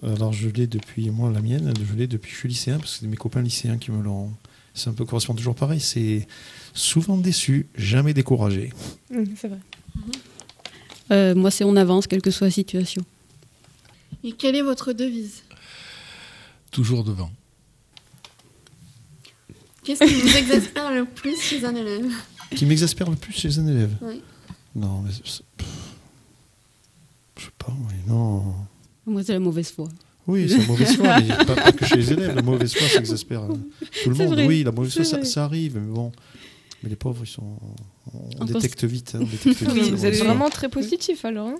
Alors 0.02 0.32
je 0.32 0.48
l'ai 0.50 0.66
depuis, 0.66 1.10
moi 1.10 1.32
la 1.32 1.40
mienne, 1.40 1.72
je 1.76 1.94
l'ai 1.94 2.06
depuis 2.06 2.28
que 2.28 2.34
je 2.34 2.40
suis 2.40 2.48
lycéen, 2.48 2.78
parce 2.78 2.92
que 2.94 3.00
c'est 3.00 3.06
mes 3.06 3.16
copains 3.16 3.42
lycéens 3.42 3.78
qui 3.78 3.90
me 3.90 4.02
l'ont... 4.02 4.30
C'est 4.74 4.88
un 4.90 4.92
peu 4.92 5.04
correspond 5.04 5.34
toujours 5.34 5.54
pareil, 5.56 5.80
c'est 5.80 6.28
souvent 6.74 7.16
déçu, 7.16 7.66
jamais 7.74 8.14
découragé. 8.14 8.72
Hum, 9.12 9.24
C'est 9.34 9.48
vrai. 9.48 9.58
Euh, 11.10 11.34
moi, 11.34 11.50
c'est 11.50 11.64
on 11.64 11.76
avance, 11.76 12.06
quelle 12.06 12.22
que 12.22 12.30
soit 12.30 12.48
la 12.48 12.52
situation. 12.52 13.02
Et 14.24 14.32
quelle 14.32 14.56
est 14.56 14.62
votre 14.62 14.92
devise? 14.92 15.42
Toujours 16.70 17.04
devant. 17.04 17.30
Qu'est-ce 19.84 20.04
qui 20.04 20.20
vous 20.20 20.36
exaspère 20.36 20.92
le 20.92 21.04
plus 21.06 21.40
chez 21.40 21.64
un 21.64 21.74
élève? 21.74 22.10
Qui 22.54 22.66
m'exaspère 22.66 23.08
le 23.08 23.16
plus 23.16 23.32
chez 23.32 23.58
un 23.58 23.66
élève? 23.66 23.92
Oui. 24.02 24.20
Non, 24.74 25.00
mais... 25.02 25.10
Je 25.12 25.30
sais 25.30 25.42
pas, 27.58 27.68
oui, 27.70 27.94
non... 28.06 28.54
Moi, 29.06 29.22
c'est 29.24 29.32
la 29.32 29.40
mauvaise 29.40 29.70
foi. 29.70 29.88
Oui, 30.26 30.46
c'est 30.46 30.58
la 30.58 30.66
mauvaise 30.66 30.94
foi, 30.94 31.20
mais 31.20 31.28
pas, 31.46 31.54
pas 31.54 31.72
que 31.72 31.86
chez 31.86 31.96
les 31.96 32.12
élèves. 32.12 32.34
La 32.36 32.42
mauvaise 32.42 32.74
foi, 32.74 32.86
ça 32.92 32.98
exaspère 32.98 33.44
euh, 33.44 33.54
tout 34.02 34.10
le 34.10 34.16
monde. 34.16 34.34
vrai, 34.34 34.46
Oui, 34.46 34.62
la 34.62 34.72
mauvaise 34.72 34.92
foi, 34.92 35.04
ça, 35.04 35.24
ça 35.24 35.44
arrive, 35.44 35.78
mais 35.78 35.90
bon. 35.94 36.12
Mais 36.82 36.88
les 36.90 36.96
pauvres, 36.96 37.22
ils 37.24 37.28
sont. 37.28 37.58
On 38.40 38.44
détecte 38.44 38.84
vite. 38.84 39.14
hein, 39.14 39.20
on 39.22 39.24
détecte 39.26 39.62
vite 39.62 39.68
Oui, 39.72 39.90
vous 39.90 40.06
êtes 40.06 40.16
vraiment 40.16 40.48
très 40.50 40.68
positif 40.68 41.24
alors. 41.24 41.48
hein. 41.48 41.56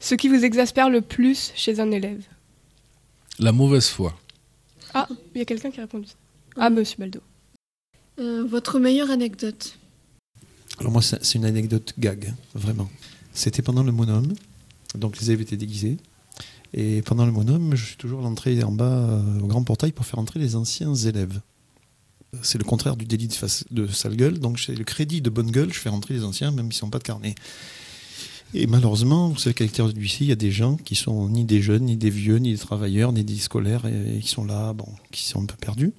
Ce 0.00 0.14
qui 0.14 0.28
vous 0.28 0.44
exaspère 0.44 0.90
le 0.90 1.00
plus 1.00 1.52
chez 1.54 1.80
un 1.80 1.90
élève? 1.90 2.22
La 3.38 3.52
mauvaise 3.52 3.88
foi. 3.88 4.18
Ah, 4.94 5.08
il 5.34 5.38
y 5.38 5.42
a 5.42 5.44
quelqu'un 5.44 5.70
qui 5.70 5.78
a 5.80 5.82
répondu 5.82 6.06
ça. 6.06 6.14
Ah, 6.56 6.70
monsieur 6.70 6.96
Baldo. 6.98 7.20
Euh, 8.18 8.44
votre 8.48 8.78
meilleure 8.78 9.10
anecdote? 9.10 9.78
Alors 10.78 10.92
moi, 10.92 11.02
c'est 11.02 11.34
une 11.34 11.44
anecdote 11.44 11.94
gag, 11.98 12.28
hein, 12.30 12.34
vraiment. 12.54 12.88
C'était 13.32 13.62
pendant 13.62 13.82
le 13.82 13.92
monome, 13.92 14.32
donc 14.94 15.18
les 15.18 15.30
élèves 15.30 15.42
étaient 15.42 15.56
déguisés. 15.56 15.96
Et 16.72 17.02
pendant 17.02 17.24
le 17.26 17.32
monome, 17.32 17.74
je 17.74 17.84
suis 17.84 17.96
toujours 17.96 18.20
à 18.20 18.22
l'entrée 18.22 18.62
en 18.62 18.72
bas 18.72 18.84
euh, 18.84 19.40
au 19.40 19.46
grand 19.46 19.62
portail 19.64 19.92
pour 19.92 20.04
faire 20.06 20.18
entrer 20.18 20.40
les 20.40 20.56
anciens 20.56 20.94
élèves. 20.94 21.40
C'est 22.42 22.58
le 22.58 22.64
contraire 22.64 22.96
du 22.96 23.04
délit 23.04 23.28
de, 23.70 23.86
sale 23.86 24.16
gueule, 24.16 24.38
donc 24.38 24.56
j'ai 24.56 24.74
le 24.74 24.84
crédit 24.84 25.20
de 25.20 25.30
bonne 25.30 25.50
gueule, 25.50 25.72
je 25.72 25.78
fais 25.78 25.88
rentrer 25.88 26.14
les 26.14 26.24
anciens, 26.24 26.50
même 26.50 26.70
s'ils 26.72 26.84
n'ont 26.84 26.90
pas 26.90 26.98
de 26.98 27.04
carnet. 27.04 27.34
Et 28.54 28.66
malheureusement, 28.66 29.30
vous 29.30 29.38
savez 29.38 29.54
qu'à 29.54 29.64
l'extérieur 29.64 29.92
de 29.92 29.98
l'UIC, 29.98 30.20
il 30.20 30.26
y 30.26 30.32
a 30.32 30.36
des 30.36 30.50
gens 30.50 30.76
qui 30.76 30.94
sont 30.94 31.28
ni 31.28 31.44
des 31.44 31.60
jeunes, 31.60 31.84
ni 31.84 31.96
des 31.96 32.10
vieux, 32.10 32.36
ni 32.36 32.52
des 32.52 32.58
travailleurs, 32.58 33.12
ni 33.12 33.24
des 33.24 33.36
scolaires, 33.36 33.86
et, 33.86 34.20
qui 34.20 34.28
sont 34.28 34.44
là, 34.44 34.72
bon, 34.72 34.88
qui 35.10 35.24
sont 35.24 35.42
un 35.42 35.46
peu 35.46 35.56
perdus. 35.56 35.92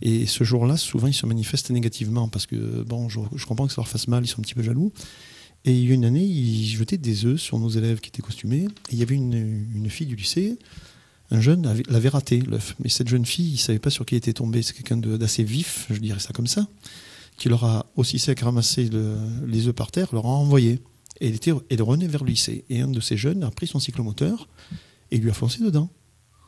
Et 0.00 0.26
ce 0.26 0.44
jour-là, 0.44 0.76
souvent, 0.76 1.06
ils 1.06 1.14
se 1.14 1.26
manifestent 1.26 1.70
négativement 1.70 2.28
parce 2.28 2.46
que, 2.46 2.82
bon, 2.82 3.08
je, 3.08 3.20
comprends 3.46 3.66
que 3.66 3.72
ça 3.72 3.80
leur 3.80 3.88
fasse 3.88 4.08
mal, 4.08 4.24
ils 4.24 4.28
sont 4.28 4.40
un 4.40 4.42
petit 4.42 4.54
peu 4.54 4.62
jaloux. 4.62 4.92
Et 5.64 5.72
il 5.72 5.88
y 5.88 5.92
a 5.92 5.94
une 5.94 6.04
année, 6.04 6.24
ils 6.24 6.66
jetaient 6.68 6.98
des 6.98 7.24
œufs 7.24 7.40
sur 7.40 7.58
nos 7.58 7.70
élèves 7.70 8.00
qui 8.00 8.08
étaient 8.08 8.22
costumés. 8.22 8.64
Et 8.64 8.92
il 8.92 8.98
y 8.98 9.02
avait 9.02 9.14
une 9.14 9.88
fille 9.88 10.06
du 10.06 10.16
lycée, 10.16 10.58
un 11.30 11.40
jeune 11.40 11.66
avait- 11.66 11.82
l'avait 11.88 12.08
raté, 12.08 12.40
l'œuf. 12.40 12.74
Mais 12.82 12.88
cette 12.88 13.08
jeune 13.08 13.24
fille, 13.26 13.48
il 13.48 13.54
ne 13.54 13.58
savait 13.58 13.78
pas 13.78 13.90
sur 13.90 14.04
qui 14.06 14.14
était 14.16 14.32
tombé. 14.32 14.62
C'est 14.62 14.74
quelqu'un 14.74 14.96
d'assez 14.96 15.42
vif, 15.44 15.86
je 15.90 15.98
dirais 15.98 16.20
ça 16.20 16.32
comme 16.32 16.46
ça, 16.46 16.66
qui 17.38 17.48
leur 17.48 17.64
a 17.64 17.86
aussi 17.96 18.18
sec 18.18 18.40
ramassé 18.40 18.88
le- 18.90 19.16
les 19.46 19.66
œufs 19.68 19.74
par 19.74 19.90
terre, 19.90 20.08
leur 20.12 20.26
a 20.26 20.30
envoyé. 20.30 20.80
Et 21.20 21.28
elle, 21.28 21.34
était, 21.34 21.52
elle 21.70 21.82
vers 21.82 22.24
le 22.24 22.30
lycée. 22.30 22.64
Et 22.70 22.80
un 22.80 22.88
de 22.88 23.00
ces 23.00 23.16
jeunes 23.16 23.42
a 23.44 23.50
pris 23.50 23.66
son 23.66 23.78
cyclomoteur 23.78 24.48
et 25.10 25.18
lui 25.18 25.30
a 25.30 25.34
foncé 25.34 25.62
dedans. 25.62 25.88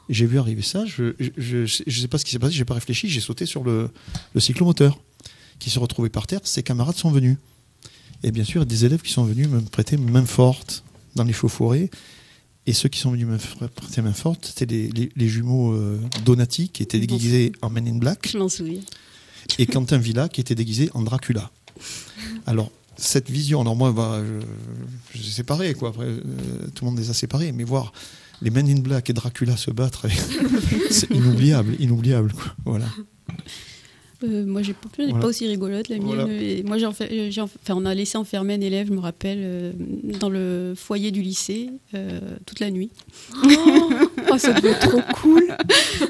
J'ai 0.08 0.26
vu 0.26 0.38
arriver 0.38 0.62
ça, 0.62 0.84
je 0.86 1.14
ne 1.18 1.66
sais 1.90 2.08
pas 2.08 2.18
ce 2.18 2.24
qui 2.24 2.30
s'est 2.30 2.38
passé, 2.38 2.54
j'ai 2.54 2.64
pas 2.64 2.74
réfléchi, 2.74 3.08
j'ai 3.08 3.20
sauté 3.20 3.44
sur 3.44 3.64
le, 3.64 3.90
cyclomoteur 4.38 4.98
qui 5.58 5.68
se 5.70 5.78
retrouvait 5.80 6.10
par 6.10 6.26
terre. 6.28 6.40
Ses 6.44 6.62
camarades 6.62 6.96
sont 6.96 7.10
venus. 7.10 7.38
Et 8.22 8.30
bien 8.30 8.44
sûr, 8.44 8.66
des 8.66 8.84
élèves 8.84 9.02
qui 9.02 9.12
sont 9.12 9.24
venus 9.24 9.48
me 9.48 9.60
prêter 9.60 9.96
main 9.96 10.24
forte 10.24 10.84
dans 11.16 11.24
les 11.24 11.32
chauffourées. 11.32 11.90
Et 12.66 12.72
ceux 12.72 12.88
qui 12.88 12.98
sont 12.98 13.10
venus 13.12 13.26
me 13.26 13.38
prêter 13.68 14.02
main 14.02 14.12
forte, 14.12 14.46
c'était 14.46 14.66
les, 14.66 14.88
les- 14.90 15.10
les 15.14 15.28
jumeaux 15.28 15.72
euh, 15.72 16.00
Donati 16.24 16.68
qui 16.68 16.82
étaient 16.82 16.98
déguisés 16.98 17.52
en 17.62 17.70
Men 17.70 17.86
in 17.86 17.98
Black 17.98 18.28
Je 18.30 18.38
m'en 18.38 18.48
souviens. 18.48 18.80
et 19.58 19.66
Quentin 19.66 19.98
Villa 19.98 20.28
qui 20.28 20.40
était 20.40 20.54
déguisé 20.56 20.90
en 20.94 21.02
Dracula. 21.02 21.50
Alors, 22.46 22.72
cette 22.96 23.30
vision, 23.30 23.60
alors 23.60 23.76
moi, 23.76 23.92
bah, 23.92 24.20
je, 24.24 24.40
je 25.18 25.22
les 25.22 25.28
ai 25.28 25.32
séparés, 25.32 25.74
quoi. 25.74 25.90
Après, 25.90 26.06
euh, 26.06 26.20
tout 26.74 26.84
le 26.84 26.90
monde 26.90 26.98
les 26.98 27.10
a 27.10 27.14
séparés, 27.14 27.52
mais 27.52 27.62
voir 27.64 27.92
les 28.42 28.50
Men 28.50 28.68
in 28.68 28.80
Black 28.80 29.10
et 29.10 29.12
Dracula 29.12 29.56
se 29.56 29.70
battre, 29.70 30.06
c'est 30.90 31.10
inoubliable, 31.10 31.76
inoubliable, 31.78 32.32
quoi. 32.32 32.54
Voilà. 32.64 32.86
Euh, 34.26 34.44
moi, 34.44 34.62
j'ai 34.62 34.72
pas, 34.72 34.88
Voilà. 34.98 35.14
pas 35.14 35.26
aussi 35.28 35.46
rigolote 35.46 35.88
la 35.88 35.96
mienne. 35.98 36.06
Voilà. 36.06 36.32
Et 36.32 36.62
moi, 36.64 36.78
j'ai 36.78 36.86
enfer- 36.86 37.08
j'ai 37.10 37.40
enf- 37.40 37.48
enfin, 37.62 37.74
on 37.76 37.84
a 37.86 37.94
laissé 37.94 38.18
enfermer 38.18 38.54
un 38.54 38.60
élève, 38.60 38.88
je 38.88 38.92
me 38.92 38.98
rappelle, 39.00 39.38
euh, 39.40 39.72
dans 40.20 40.28
le 40.28 40.74
foyer 40.76 41.10
du 41.10 41.22
lycée 41.22 41.70
euh, 41.94 42.18
toute 42.44 42.60
la 42.60 42.70
nuit. 42.70 42.90
Oh, 44.30 44.38
ça 44.38 44.52
devait 44.52 44.70
être 44.70 44.88
trop 44.88 45.00
cool. 45.22 45.44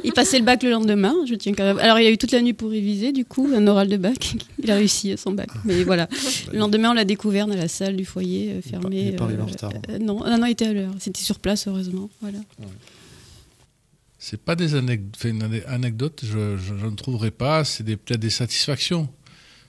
Il 0.04 0.12
passait 0.12 0.38
le 0.38 0.44
bac 0.44 0.62
le 0.62 0.70
lendemain. 0.70 1.14
Je 1.28 1.34
tiens 1.34 1.52
quand 1.52 1.64
même. 1.64 1.78
Alors, 1.78 1.98
il 1.98 2.04
y 2.04 2.06
a 2.06 2.10
eu 2.10 2.18
toute 2.18 2.32
la 2.32 2.40
nuit 2.40 2.54
pour 2.54 2.70
réviser, 2.70 3.12
du 3.12 3.24
coup, 3.24 3.48
un 3.54 3.66
oral 3.66 3.88
de 3.88 3.96
bac. 3.96 4.34
Il 4.62 4.70
a 4.70 4.76
réussi 4.76 5.12
euh, 5.12 5.16
son 5.16 5.32
bac. 5.32 5.48
Mais 5.64 5.84
voilà. 5.84 6.08
Le 6.52 6.58
lendemain, 6.58 6.90
on 6.90 6.94
l'a 6.94 7.04
découvert 7.04 7.46
dans 7.46 7.54
la 7.54 7.68
salle 7.68 7.96
du 7.96 8.04
foyer 8.04 8.50
euh, 8.50 8.52
Il 8.52 8.56
est 8.56 8.62
pas- 8.62 8.68
fermée. 8.80 9.00
il 9.02 9.08
est 9.08 9.12
pas 9.16 9.24
arrivé 9.24 9.42
en 9.42 9.46
retard. 9.46 9.72
euh, 9.90 9.98
non, 9.98 10.20
non, 10.24 10.38
non, 10.38 10.46
il 10.46 10.52
était 10.52 10.66
à 10.66 10.72
l'heure. 10.72 10.92
C'était 10.98 11.20
sur 11.22 11.38
place, 11.38 11.68
heureusement. 11.68 12.08
Voilà. 12.22 12.38
C'est 14.28 14.42
pas 14.42 14.56
des 14.56 14.74
anecdotes, 14.74 16.24
je, 16.24 16.74
ne 16.74 16.96
trouverai 16.96 17.30
pas. 17.30 17.62
C'est 17.62 17.84
peut-être 17.84 18.18
des 18.18 18.28
satisfactions 18.28 19.08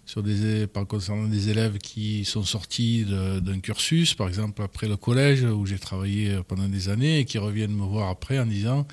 sur 0.07 0.23
des, 0.23 0.65
par 0.65 0.87
concernant 0.87 1.27
des 1.27 1.49
élèves 1.49 1.77
qui 1.77 2.25
sont 2.25 2.41
sortis 2.41 3.05
d'un 3.05 3.59
cursus, 3.59 4.15
par 4.15 4.27
exemple 4.27 4.63
après 4.63 4.87
le 4.87 4.97
collège 4.97 5.43
où 5.43 5.67
j'ai 5.67 5.77
travaillé 5.77 6.39
pendant 6.47 6.67
des 6.67 6.89
années 6.89 7.19
et 7.19 7.25
qui 7.25 7.37
reviennent 7.37 7.75
me 7.75 7.85
voir 7.85 8.09
après 8.09 8.39
en 8.39 8.47
disant 8.47 8.87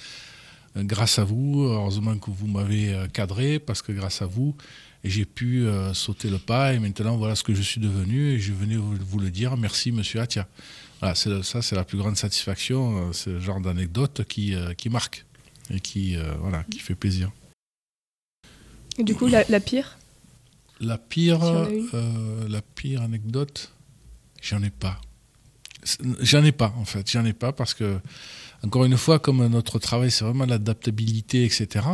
euh, 0.76 0.82
grâce 0.82 1.18
à 1.18 1.24
vous, 1.24 1.62
heureusement 1.62 2.18
que 2.18 2.30
vous 2.30 2.46
m'avez 2.46 2.92
euh, 2.92 3.06
cadré 3.06 3.58
parce 3.58 3.80
que 3.80 3.92
grâce 3.92 4.20
à 4.20 4.26
vous, 4.26 4.54
j'ai 5.02 5.24
pu 5.24 5.64
euh, 5.64 5.94
sauter 5.94 6.28
le 6.28 6.38
pas 6.38 6.74
et 6.74 6.78
maintenant 6.78 7.16
voilà 7.16 7.36
ce 7.36 7.42
que 7.42 7.54
je 7.54 7.62
suis 7.62 7.80
devenu 7.80 8.32
et 8.32 8.38
je 8.38 8.52
venais 8.52 8.76
vous, 8.76 9.18
le 9.18 9.30
dire. 9.30 9.56
Merci 9.56 9.92
Monsieur 9.92 10.20
Atia. 10.20 10.46
Voilà, 11.00 11.14
ça 11.14 11.62
c'est 11.62 11.74
la 11.74 11.84
plus 11.84 11.96
grande 11.96 12.18
satisfaction, 12.18 13.14
ce 13.14 13.40
genre 13.40 13.62
d'anecdote 13.62 14.24
qui, 14.28 14.54
qui 14.76 14.90
marque 14.90 15.24
et 15.70 15.80
qui, 15.80 16.16
euh, 16.16 16.34
voilà, 16.40 16.64
qui 16.64 16.78
fait 16.78 16.94
plaisir. 16.94 17.30
Et 18.98 19.04
du 19.04 19.14
coup, 19.14 19.26
la, 19.26 19.44
la 19.48 19.60
pire? 19.60 19.98
La 20.80 20.98
pire, 20.98 21.40
Si 21.40 21.88
euh, 21.94 22.48
la 22.48 22.62
pire 22.62 23.02
anecdote, 23.02 23.72
j'en 24.42 24.62
ai 24.62 24.70
pas. 24.70 25.00
J'en 26.20 26.42
ai 26.42 26.52
pas 26.52 26.74
en 26.78 26.84
fait, 26.86 27.10
j'en 27.10 27.24
ai 27.26 27.34
pas 27.34 27.52
parce 27.52 27.74
que 27.74 27.98
encore 28.62 28.86
une 28.86 28.96
fois, 28.96 29.18
comme 29.18 29.46
notre 29.48 29.78
travail 29.78 30.10
c'est 30.10 30.24
vraiment 30.24 30.46
l'adaptabilité, 30.46 31.44
etc. 31.44 31.86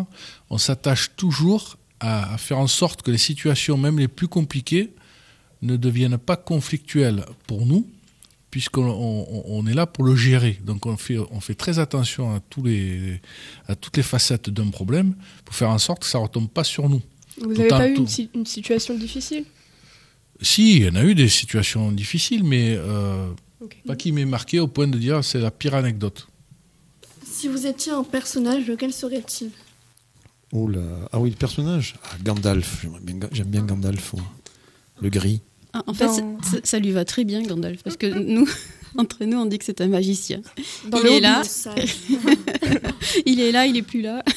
On 0.49 0.59
s'attache 0.59 1.11
toujours 1.17 1.77
à, 1.99 2.33
à 2.35 2.39
faire 2.39 2.59
en 2.59 2.69
sorte 2.69 3.03
que 3.03 3.11
les 3.11 3.19
situations, 3.19 3.77
même 3.77 3.99
les 3.99 4.07
plus 4.07 4.29
compliquées, 4.29 4.95
ne 5.63 5.77
deviennent 5.77 6.19
pas 6.19 6.37
conflictuelles 6.37 7.25
pour 7.49 7.67
nous, 7.67 7.91
puisqu'on 8.51 8.87
on- 8.89 9.45
on 9.47 9.67
est 9.67 9.75
là 9.75 9.87
pour 9.87 10.05
le 10.05 10.17
gérer. 10.17 10.59
Donc 10.65 10.87
on 10.87 10.97
fait, 10.97 11.19
on 11.19 11.41
fait 11.41 11.55
très 11.55 11.79
attention 11.79 12.35
à, 12.35 12.41
tous 12.41 12.63
les, 12.65 13.21
à 13.69 13.75
toutes 13.77 13.97
les 13.97 14.03
facettes 14.03 14.51
d'un 14.51 14.69
problème 14.71 15.15
pour 15.45 15.55
faire 15.55 15.71
en 15.71 15.79
sorte 15.79 16.01
que 16.03 16.07
ça 16.07 16.19
ne 16.19 16.25
retombe 16.25 16.49
pas 16.49 16.65
sur 16.65 16.89
nous. 16.89 17.03
Vous 17.41 17.53
n'avez 17.55 17.69
pas 17.69 17.89
eu 17.89 17.95
une, 17.95 18.07
si- 18.09 18.31
une 18.35 18.47
situation 18.47 18.95
difficile? 18.97 19.45
Si, 20.43 20.77
il 20.79 20.85
y 20.85 20.89
en 20.89 20.95
a 20.97 21.05
eu 21.05 21.15
des 21.15 21.29
situations 21.29 21.93
difficiles, 21.93 22.45
mais 22.45 22.75
euh, 22.77 23.29
pas 23.87 23.95
qui 23.95 24.11
m'est 24.13 24.25
marqué 24.25 24.59
au 24.59 24.69
point 24.69 24.89
de 24.89 24.99
dire 24.99 25.23
c'est 25.23 25.39
la 25.41 25.51
pire 25.51 25.75
anecdote. 25.75 26.27
Si 27.25 27.47
vous 27.49 27.67
étiez 27.67 27.93
un 27.93 28.05
personnage, 28.05 28.67
lequel 28.67 28.93
serait-il? 28.93 29.51
Oh 30.53 30.67
là. 30.67 30.81
Ah 31.13 31.21
oui, 31.21 31.31
le 31.31 31.37
personnage? 31.37 31.95
Ah, 32.05 32.17
Gandalf. 32.23 32.85
Bien- 33.03 33.29
J'aime 33.33 33.49
bien 33.49 33.63
Gandalf. 33.63 34.15
Le 35.01 35.09
gris. 35.11 35.41
Ah, 35.73 35.83
en 35.87 35.95
fait, 35.95 36.07
Dans- 36.07 36.39
ça, 36.65 36.79
lui 36.79 36.91
va 36.91 37.05
très 37.05 37.25
bien, 37.25 37.43
Gandalf, 37.43 37.83
parce 37.83 37.97
que 37.97 38.07
nous, 38.19 38.49
entre 38.97 39.25
nous, 39.25 39.39
on 39.39 39.47
dit 39.47 39.59
que 39.59 39.65
c'est 39.65 39.81
un 39.81 39.89
magicien. 39.89 40.41
Dans 40.87 40.99
Il 41.01 41.07
est 41.07 41.21
là. 41.21 41.43
Il 43.27 43.41
est 43.41 43.53
là, 43.53 43.67
il 43.67 43.77
est 43.77 43.83
plus 43.83 44.03
là. 44.03 44.23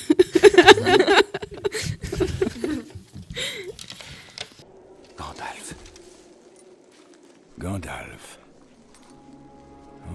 Gandalf. 5.18 5.76
Gandalf. 7.60 8.40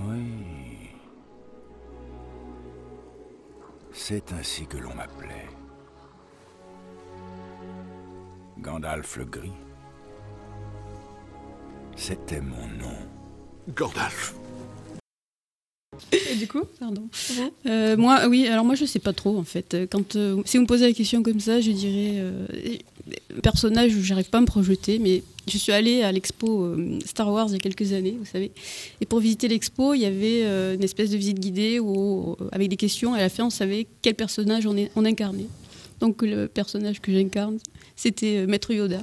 Oui. 0.07 0.91
C'est 3.93 4.33
ainsi 4.33 4.67
que 4.67 4.77
l'on 4.79 4.95
m'appelait. 4.95 5.49
Gandalf 8.59 9.17
le 9.17 9.25
Gris. 9.25 9.53
C'était 11.99 12.41
mon 12.41 12.67
nom. 12.81 12.95
Gandalf. 13.77 14.35
Et 16.13 16.37
du 16.37 16.47
coup 16.47 16.63
Pardon. 16.79 17.09
Euh, 17.67 17.97
moi, 17.97 18.29
oui, 18.29 18.47
alors 18.47 18.65
moi, 18.65 18.77
je 18.77 18.85
sais 18.85 19.01
pas 19.01 19.13
trop, 19.13 19.37
en 19.37 19.45
fait. 19.45 19.77
Quand, 19.91 20.17
euh, 20.17 20.41
si 20.47 20.57
vous 20.57 20.63
me 20.63 20.69
posez 20.69 20.87
la 20.87 20.93
question 20.95 21.23
comme 21.23 21.41
ça, 21.41 21.61
je 21.61 21.73
dirais. 21.73 22.15
Euh, 22.19 22.47
personnage, 23.43 23.93
j'arrive 24.03 24.31
pas 24.31 24.39
à 24.39 24.41
me 24.41 24.47
projeter, 24.47 24.99
mais 24.99 25.23
je 25.47 25.59
suis 25.59 25.73
allée 25.73 26.03
à 26.03 26.13
l'expo 26.13 26.65
euh, 26.65 26.99
Star 27.05 27.31
Wars 27.33 27.47
il 27.49 27.53
y 27.53 27.57
a 27.57 27.59
quelques 27.59 27.93
années, 27.93 28.17
vous 28.19 28.27
savez. 28.27 28.53
Et 29.01 29.07
pour 29.07 29.21
visiter 29.21 29.49
l'expo, 29.49 29.95
il 29.95 30.01
y 30.01 30.07
avait 30.07 30.43
euh, 30.45 30.75
une 30.75 30.85
espèce 30.85 31.11
de 31.11 31.17
visite 31.17 31.41
guidée 31.41 31.81
où, 31.81 32.37
euh, 32.41 32.49
avec 32.53 32.69
des 32.69 32.77
questions. 32.77 33.17
Et 33.17 33.19
à 33.19 33.23
la 33.23 33.29
fin, 33.29 33.47
on 33.47 33.51
savait 33.51 33.87
quel 34.03 34.15
personnage 34.15 34.67
on, 34.67 34.77
est, 34.77 34.91
on 34.97 35.05
incarnait. 35.05 35.47
Donc, 36.01 36.23
le 36.23 36.47
personnage 36.47 37.01
que 37.01 37.13
j'incarne, 37.13 37.59
c'était 37.97 38.39
euh, 38.39 38.47
Maître 38.47 38.73
Yoda. 38.73 39.01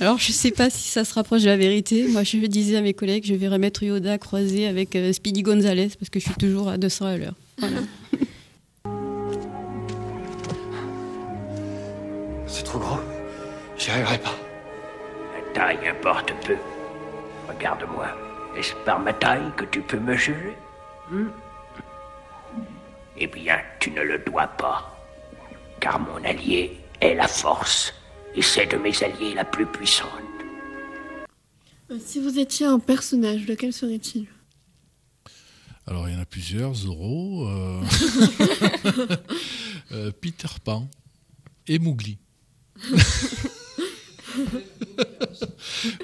Alors, 0.00 0.18
je 0.18 0.32
sais 0.32 0.50
pas 0.50 0.70
si 0.70 0.88
ça 0.88 1.04
se 1.04 1.14
rapproche 1.14 1.42
de 1.42 1.46
la 1.46 1.56
vérité. 1.56 2.08
Moi, 2.08 2.24
je 2.24 2.38
disais 2.46 2.76
à 2.76 2.80
mes 2.80 2.94
collègues, 2.94 3.24
je 3.24 3.34
verrais 3.34 3.58
Maître 3.58 3.82
Yoda 3.84 4.18
croisé 4.18 4.66
avec 4.66 4.96
euh, 4.96 5.12
Speedy 5.12 5.42
Gonzalez 5.42 5.90
parce 5.98 6.10
que 6.10 6.18
je 6.18 6.24
suis 6.24 6.34
toujours 6.34 6.68
à 6.68 6.78
200 6.78 7.06
à 7.06 7.16
l'heure. 7.16 7.34
Voilà. 7.58 7.76
C'est 12.46 12.64
trop 12.64 12.78
grand. 12.78 13.00
J'y 13.76 13.90
arriverai 13.90 14.18
pas. 14.18 14.34
La 15.34 15.42
taille 15.52 15.88
importe 15.88 16.32
peu. 16.46 16.56
Regarde-moi. 17.48 18.06
Est-ce 18.56 18.72
par 18.84 18.98
ma 19.00 19.12
taille 19.12 19.52
que 19.56 19.64
tu 19.66 19.80
peux 19.80 19.98
me 19.98 20.16
juger 20.16 20.56
Hmm? 21.10 21.28
Eh 23.18 23.26
bien, 23.28 23.58
tu 23.78 23.90
ne 23.92 24.02
le 24.02 24.18
dois 24.18 24.48
pas. 24.48 24.95
Car 25.86 26.00
mon 26.00 26.18
allié 26.24 26.80
est 27.00 27.14
la 27.14 27.28
force, 27.28 27.94
et 28.34 28.42
c'est 28.42 28.66
de 28.66 28.76
mes 28.76 29.04
alliés 29.04 29.34
la 29.36 29.44
plus 29.44 29.66
puissante. 29.66 30.08
Euh, 31.92 31.98
Si 32.04 32.18
vous 32.20 32.40
étiez 32.40 32.66
un 32.66 32.80
personnage, 32.80 33.46
lequel 33.46 33.72
serait-il? 33.72 34.26
Alors, 35.86 36.08
il 36.08 36.14
y 36.14 36.18
en 36.18 36.20
a 36.20 36.24
plusieurs. 36.26 36.74
Zorro, 36.74 37.46
euh, 37.46 37.80
euh, 39.92 40.10
Peter 40.20 40.48
Pan 40.64 40.88
et 41.68 41.78
Mowgli. 41.78 42.18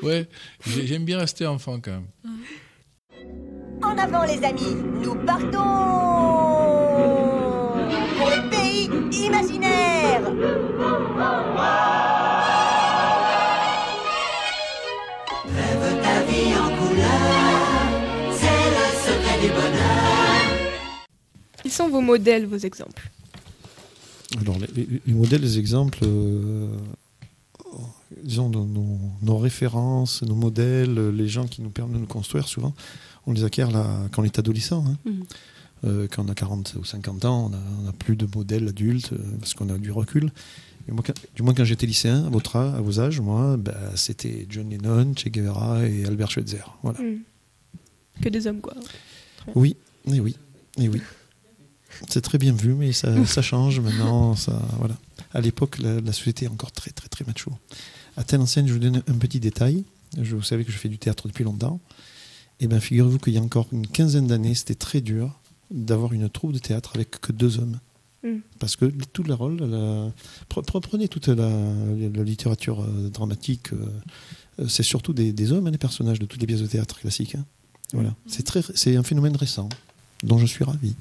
ouais, 0.04 0.28
j'ai- 0.64 0.86
j'aime 0.86 1.04
bien 1.04 1.18
rester 1.18 1.44
enfant 1.44 1.80
quand 1.80 1.90
même. 1.90 2.06
En 3.82 3.98
avant 3.98 4.22
les 4.22 4.44
amis, 4.44 4.76
nous 5.02 5.16
partons 5.26 5.60
imaginaire. 8.90 10.22
Rêve 15.44 16.02
ta 16.02 16.22
vie 16.22 16.54
en 16.54 16.68
couleur, 16.76 18.32
c'est 18.32 18.70
le 18.76 18.86
secret 19.04 19.40
du 19.40 19.48
bonheur. 19.48 21.02
Qui 21.62 21.70
sont 21.70 21.88
vos 21.88 22.00
modèles, 22.00 22.46
vos 22.46 22.58
exemples 22.58 23.10
Alors, 24.40 24.56
les, 24.58 24.66
les- 24.84 25.02
les 25.06 25.14
modèles, 25.14 25.40
les 25.42 25.58
exemples, 25.58 25.98
euh, 26.04 26.68
disons, 28.22 28.48
nos, 28.48 28.64
nos- 28.64 28.98
nos 29.22 29.38
références, 29.38 30.22
nos 30.22 30.34
modèles, 30.34 31.10
les 31.10 31.28
gens 31.28 31.46
qui 31.46 31.62
nous 31.62 31.70
permettent 31.70 31.94
de 31.96 32.00
nous 32.00 32.06
construire, 32.06 32.46
souvent, 32.48 32.72
on 33.26 33.32
les 33.32 33.44
acquiert 33.44 33.70
là, 33.70 33.84
quand 34.12 34.22
on 34.22 34.24
est 34.24 34.38
adolescent. 34.38 34.84
hein. 34.86 34.96
Mhm. 35.04 35.24
Euh, 35.84 36.06
quand 36.10 36.24
on 36.24 36.28
a 36.28 36.34
40 36.34 36.74
ou 36.78 36.84
50 36.84 37.24
ans, 37.24 37.50
on 37.52 37.82
n'a 37.84 37.92
plus 37.92 38.14
de 38.16 38.26
modèles 38.32 38.68
adultes 38.68 39.12
euh, 39.12 39.18
parce 39.40 39.54
qu'on 39.54 39.68
a 39.68 39.78
du 39.78 39.90
recul. 39.90 40.30
Et 40.88 40.92
moi, 40.92 41.02
quand- 41.04 41.14
du 41.34 41.42
moins, 41.42 41.54
quand 41.54 41.64
j'étais 41.64 41.86
lycéen, 41.86 42.24
à, 42.26 42.28
votre, 42.30 42.54
âge- 42.56 42.74
à 42.74 42.80
vos 42.80 43.00
âges, 43.00 43.20
moi, 43.20 43.56
bah, 43.56 43.74
c'était 43.96 44.46
John 44.48 44.68
Lennon, 44.70 45.12
Che 45.16 45.28
Guevara 45.28 45.86
et 45.88 46.04
Albert 46.04 46.30
Schweitzer. 46.30 46.64
Voilà. 46.82 47.00
Hmm. 47.00 47.18
Que 48.20 48.28
des 48.28 48.46
hommes, 48.46 48.60
quoi. 48.60 48.74
Oui, 49.56 49.76
et 50.12 50.20
oui, 50.20 50.36
et 50.78 50.88
oui. 50.88 51.00
C'est 52.08 52.20
très 52.22 52.38
bien 52.38 52.52
vu, 52.52 52.74
mais 52.74 52.92
ça, 52.92 53.24
ça 53.26 53.42
change 53.50 53.80
maintenant. 53.80 54.34
Ça, 54.36 54.60
voilà. 54.78 54.96
À 55.34 55.40
l'époque, 55.40 55.78
la, 55.78 56.00
la 56.00 56.12
société 56.12 56.44
est 56.44 56.48
encore 56.48 56.72
très, 56.72 56.90
très, 56.90 57.08
très 57.08 57.24
macho. 57.24 57.50
À 58.16 58.24
telle 58.24 58.40
enseigne, 58.40 58.66
je 58.68 58.72
vous 58.72 58.78
donne 58.78 59.02
un 59.08 59.14
petit 59.14 59.40
détail. 59.40 59.84
Je, 60.20 60.36
vous 60.36 60.42
savez 60.42 60.64
que 60.64 60.70
je 60.72 60.76
fais 60.78 60.88
du 60.88 60.98
théâtre 60.98 61.26
depuis 61.26 61.42
longtemps. 61.44 61.80
Et 62.60 62.66
bien, 62.68 62.78
figurez-vous 62.80 63.18
qu'il 63.18 63.32
y 63.32 63.38
a 63.38 63.40
encore 63.42 63.66
une 63.72 63.86
quinzaine 63.86 64.26
d'années, 64.26 64.54
c'était 64.54 64.74
très 64.74 65.00
dur 65.00 65.38
d'avoir 65.72 66.12
une 66.12 66.28
troupe 66.28 66.52
de 66.52 66.58
théâtre 66.58 66.92
avec 66.94 67.10
que 67.20 67.32
deux 67.32 67.58
hommes. 67.58 67.78
Mm. 68.24 68.38
Parce 68.60 68.76
que 68.76 68.84
tout 69.12 69.22
le 69.24 69.34
rôle, 69.34 69.56
la- 69.58 70.10
pre- 70.50 70.64
pre- 70.64 70.80
prenez 70.80 71.08
toute 71.08 71.26
la, 71.28 71.48
la 72.14 72.22
littérature 72.22 72.82
euh, 72.82 73.08
dramatique, 73.08 73.72
euh, 73.72 73.86
euh, 74.60 74.68
c'est 74.68 74.82
surtout 74.84 75.12
des, 75.12 75.32
des 75.32 75.50
hommes, 75.52 75.66
hein, 75.66 75.70
les 75.72 75.78
personnages 75.78 76.18
de 76.20 76.26
toutes 76.26 76.40
les 76.40 76.46
pièces 76.46 76.60
de 76.62 76.66
théâtre 76.66 77.00
classiques. 77.00 77.34
hein. 77.34 77.44
Voilà. 77.92 78.14
C'est 78.26 78.44
très, 78.44 78.62
c'est 78.74 78.96
un 78.96 79.02
phénomène 79.02 79.36
récent 79.36 79.68
dont 80.22 80.38
je 80.38 80.46
suis 80.46 80.64
ravi. 80.64 80.94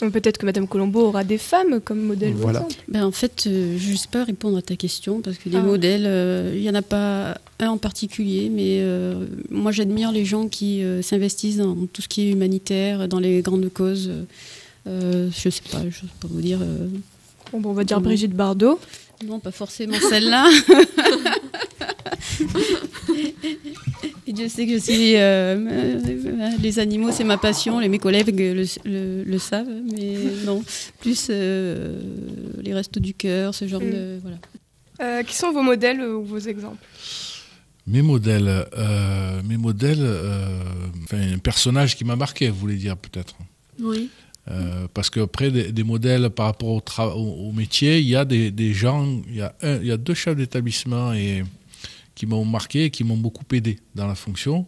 Donc 0.00 0.12
Peut-être 0.12 0.38
que 0.38 0.46
Madame 0.46 0.68
Colombo 0.68 1.00
aura 1.08 1.24
des 1.24 1.38
femmes 1.38 1.80
comme 1.80 2.00
modèle. 2.00 2.32
Voilà. 2.34 2.60
exemple. 2.60 2.82
Ben, 2.88 3.04
en 3.04 3.10
fait, 3.10 3.44
euh, 3.48 3.76
je 3.78 3.90
ne 3.92 3.96
sais 3.96 4.06
pas 4.08 4.22
répondre 4.24 4.56
à 4.58 4.62
ta 4.62 4.76
question 4.76 5.20
parce 5.20 5.38
que 5.38 5.48
des 5.48 5.56
Ah. 5.56 5.62
modèles, 5.62 6.04
euh, 6.06 6.52
il 6.54 6.60
n'y 6.62 6.70
en 6.70 6.74
a 6.76 6.82
pas 6.82 7.36
un 7.60 7.70
en 7.70 7.78
particulier, 7.78 8.50
mais 8.50 8.78
euh, 8.80 9.26
moi 9.50 9.72
j'admire 9.72 10.12
les 10.12 10.24
gens 10.24 10.48
qui 10.48 10.82
euh, 10.82 11.02
s'investissent 11.02 11.56
dans 11.56 11.74
tout 11.92 12.02
ce 12.02 12.08
qui 12.08 12.22
est 12.28 12.30
humanitaire, 12.30 13.08
dans 13.08 13.18
les 13.20 13.40
grandes 13.42 13.68
causes. 13.72 14.10
Euh, 14.86 15.28
je 15.36 15.48
ne 15.48 15.50
sais 15.50 15.62
pas, 15.70 15.80
je 15.82 15.86
ne 15.86 15.90
sais 15.92 16.06
pas 16.20 16.28
vous 16.30 16.40
dire. 16.40 16.60
euh, 16.62 16.86
Bon, 17.52 17.60
bon, 17.60 17.70
on 17.70 17.72
va 17.72 17.84
dire 17.84 17.96
Comment 17.96 18.08
Brigitte 18.08 18.32
Bardot. 18.34 18.78
non, 19.26 19.40
pas 19.40 19.50
forcément 19.50 19.96
celle-là. 20.08 20.48
Et 24.26 24.32
Dieu 24.32 24.48
sait 24.48 24.66
que 24.66 24.72
je 24.74 24.78
suis. 24.78 25.14
les 26.62 26.78
animaux, 26.78 27.10
c'est 27.12 27.24
ma 27.24 27.38
passion. 27.38 27.78
Les, 27.78 27.88
mes 27.88 27.98
collègues 27.98 28.38
le, 28.38 28.64
le- 28.84 29.24
le 29.24 29.38
savent, 29.38 29.66
mais 29.92 30.16
non. 30.44 30.62
Plus 31.00 31.28
les 31.30 32.74
restes 32.74 32.98
du 32.98 33.14
cœur, 33.14 33.54
ce 33.54 33.66
genre 33.66 33.80
Mm. 33.80 33.90
de. 33.90 34.18
Voilà. 34.22 34.36
Euh, 35.00 35.22
qui 35.22 35.36
sont 35.36 35.52
vos 35.52 35.62
modèles 35.62 36.00
euh, 36.00 36.16
ou 36.16 36.24
vos 36.24 36.38
exemples? 36.40 36.84
Mes 37.88 38.02
modèles, 38.02 38.66
euh, 38.76 39.42
mes 39.44 39.56
modèles, 39.56 39.98
euh, 40.00 40.62
enfin, 41.04 41.20
un 41.34 41.38
personnage 41.38 41.96
qui 41.96 42.04
m'a 42.04 42.16
marqué, 42.16 42.50
vous 42.50 42.58
voulez 42.58 42.76
dire 42.76 42.96
peut-être. 42.96 43.34
Oui. 43.80 44.10
Euh, 44.50 44.86
parce 44.94 45.10
qu'après, 45.10 45.50
des, 45.50 45.72
des 45.72 45.84
modèles 45.84 46.30
par 46.30 46.46
rapport 46.46 46.68
au, 46.68 46.82
au, 47.02 47.48
au 47.48 47.52
métier, 47.52 47.98
il 47.98 48.08
y 48.08 48.16
a 48.16 48.24
des, 48.24 48.50
des 48.50 48.72
gens, 48.74 49.06
il 49.28 49.36
y 49.36 49.42
a, 49.42 49.54
un, 49.62 49.76
il 49.76 49.86
y 49.86 49.92
a 49.92 49.96
deux 49.96 50.14
chefs 50.14 50.36
d'établissement 50.36 51.12
et, 51.12 51.44
qui 52.14 52.26
m'ont 52.26 52.44
marqué 52.44 52.84
et 52.84 52.90
qui 52.90 53.04
m'ont 53.04 53.16
beaucoup 53.16 53.44
aidé 53.52 53.78
dans 53.94 54.06
la 54.06 54.14
fonction, 54.14 54.66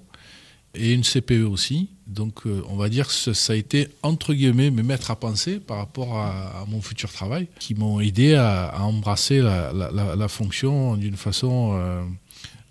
et 0.74 0.92
une 0.92 1.02
CPE 1.02 1.44
aussi. 1.50 1.88
Donc, 2.06 2.42
on 2.68 2.76
va 2.76 2.88
dire 2.88 3.06
que 3.08 3.12
ça, 3.34 3.52
a 3.52 3.56
été, 3.56 3.88
entre 4.02 4.34
guillemets, 4.34 4.70
mes 4.70 4.82
maîtres 4.82 5.10
à 5.10 5.16
penser 5.16 5.58
par 5.60 5.78
rapport 5.78 6.16
à, 6.18 6.60
à 6.62 6.64
mon 6.66 6.80
futur 6.82 7.10
travail, 7.12 7.48
qui 7.58 7.74
m'ont 7.74 8.00
aidé 8.00 8.34
à, 8.34 8.66
à 8.66 8.82
embrasser 8.82 9.38
la, 9.40 9.72
la- 9.72 9.90
la- 9.90 10.16
la 10.16 10.28
fonction 10.28 10.96
d'une 10.96 11.16
façon 11.16 11.72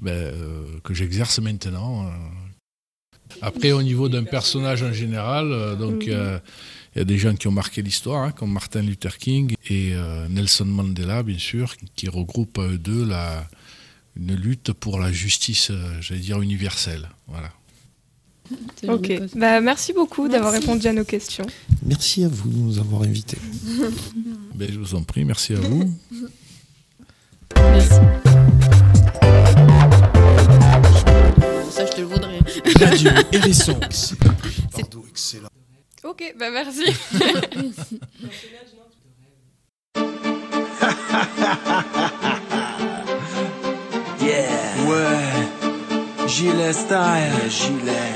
ben, 0.01 0.11
euh, 0.11 0.65
que 0.83 0.93
j'exerce 0.93 1.39
maintenant. 1.39 2.05
euh. 2.07 2.09
Après, 3.41 3.71
au 3.71 3.83
niveau 3.83 4.09
d'un 4.09 4.23
personnage 4.23 4.81
en 4.83 4.91
général, 4.93 5.51
euh, 5.51 5.75
donc 5.75 6.05
Mhm. 6.07 6.13
euh, 6.13 6.39
il 6.95 6.99
y 6.99 7.01
a 7.01 7.05
des 7.05 7.17
gens 7.19 7.35
qui 7.35 7.47
ont 7.47 7.51
marqué 7.51 7.81
l'histoire, 7.83 8.23
hein, 8.23 8.31
comme 8.31 8.51
Martin 8.51 8.81
Luther 8.81 9.17
King 9.17 9.53
et 9.69 9.91
euh, 9.93 10.27
Nelson 10.27 10.65
Mandela, 10.65 11.21
bien 11.23 11.37
sûr, 11.37 11.75
qui 11.95 12.09
regroupent 12.09 12.57
à 12.57 12.63
eux 12.67 12.77
deux 12.79 13.05
la, 13.05 13.47
une 14.15 14.33
lutte 14.35 14.73
pour 14.73 14.99
la 14.99 15.11
justice, 15.11 15.71
j'allais 16.01 16.19
dire, 16.21 16.41
universelle. 16.41 17.07
Voilà. 17.27 17.51
Ok. 18.87 19.13
Bah, 19.35 19.61
merci 19.61 19.93
beaucoup 19.93 20.27
d'avoir 20.27 20.51
répondu 20.51 20.87
à 20.87 20.93
nos 20.93 21.03
questions. 21.05 21.45
Merci 21.85 22.23
à 22.23 22.27
vous 22.27 22.49
de 22.49 22.55
nous 22.57 22.79
avoir 22.79 23.03
invités. 23.03 23.37
Ben, 24.55 24.67
je 24.71 24.79
vous 24.79 24.95
en 24.95 25.03
prie, 25.03 25.23
merci 25.23 25.53
à 25.53 25.59
vous. 25.59 25.95
Merci. 27.55 28.18
Radio 32.79 33.11
Hérisson. 33.31 33.79
Pardon, 34.71 35.03
excellent. 35.09 35.49
Ok, 36.03 36.33
bah 36.37 36.49
merci. 36.51 36.85
Yeah. 44.21 44.85
Ouais. 44.87 46.27
Gilet 46.27 46.73
style. 46.73 47.49
gilet. 47.49 48.13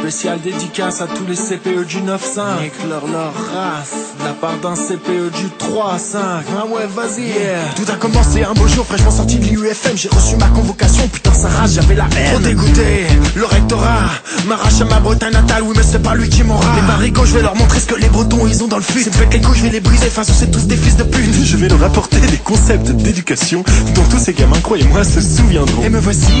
Spécial 0.00 0.40
dédicace 0.40 1.00
à 1.00 1.06
tous 1.06 1.26
les 1.26 1.34
CPE 1.34 1.84
du 1.86 1.98
9-5. 1.98 2.62
Nique 2.62 2.72
leur, 2.88 3.06
leur 3.08 3.32
race. 3.34 4.14
La 4.24 4.32
part 4.32 4.56
d'un 4.58 4.74
CPE 4.74 5.30
du 5.36 5.46
3-5. 5.58 6.16
Ah 6.16 6.66
ouais, 6.66 6.86
vas-y. 6.94 7.22
Yeah. 7.22 7.58
Tout 7.76 7.90
a 7.90 7.96
commencé 7.96 8.44
un 8.44 8.52
beau 8.54 8.66
jour, 8.68 8.86
fraîchement 8.86 9.10
sorti 9.10 9.36
de 9.36 9.44
l'IUFM. 9.44 9.96
J'ai 9.96 10.08
reçu 10.08 10.36
ma 10.36 10.46
convocation, 10.48 11.06
putain, 11.08 11.32
ça 11.32 11.48
rage, 11.48 11.70
j'avais 11.72 11.94
la 11.94 12.06
haine. 12.16 12.32
Trop 12.32 12.40
dégoûté, 12.40 13.06
le 13.34 13.44
rectorat 13.44 14.08
m'arrache 14.46 14.80
à 14.80 14.84
ma 14.84 15.00
Bretagne 15.00 15.32
natale. 15.32 15.62
Oui, 15.64 15.74
mais 15.76 15.82
c'est 15.82 16.02
pas 16.02 16.14
lui 16.14 16.28
qui 16.28 16.42
m'aura. 16.42 16.74
Les 16.76 16.82
marigots, 16.82 17.24
je 17.24 17.34
vais 17.34 17.42
leur 17.42 17.56
montrer 17.56 17.80
ce 17.80 17.86
que 17.86 17.96
les 17.96 18.08
Bretons 18.08 18.46
ils 18.46 18.62
ont 18.62 18.68
dans 18.68 18.78
le 18.78 18.82
fut. 18.82 19.02
C'est 19.02 19.16
pète 19.16 19.32
les 19.32 19.40
couilles, 19.40 19.58
je 19.58 19.62
vais 19.64 19.70
les 19.70 19.80
briser. 19.80 20.04
De 20.04 20.06
toute 20.06 20.14
façon, 20.14 20.32
c'est 20.38 20.50
tous 20.50 20.66
des 20.66 20.76
fils 20.76 20.96
de 20.96 21.02
pute. 21.02 21.34
Je 21.44 21.56
vais 21.56 21.68
leur 21.68 21.82
apporter 21.82 22.20
des 22.20 22.38
concepts 22.38 22.90
d'éducation 22.90 23.64
dont 23.94 24.04
tous 24.10 24.18
ces 24.18 24.32
gamins, 24.32 24.60
croyez-moi, 24.62 25.02
se 25.04 25.20
souviendront. 25.20 25.82
Et 25.82 25.88
me 25.90 25.98
voici 25.98 26.32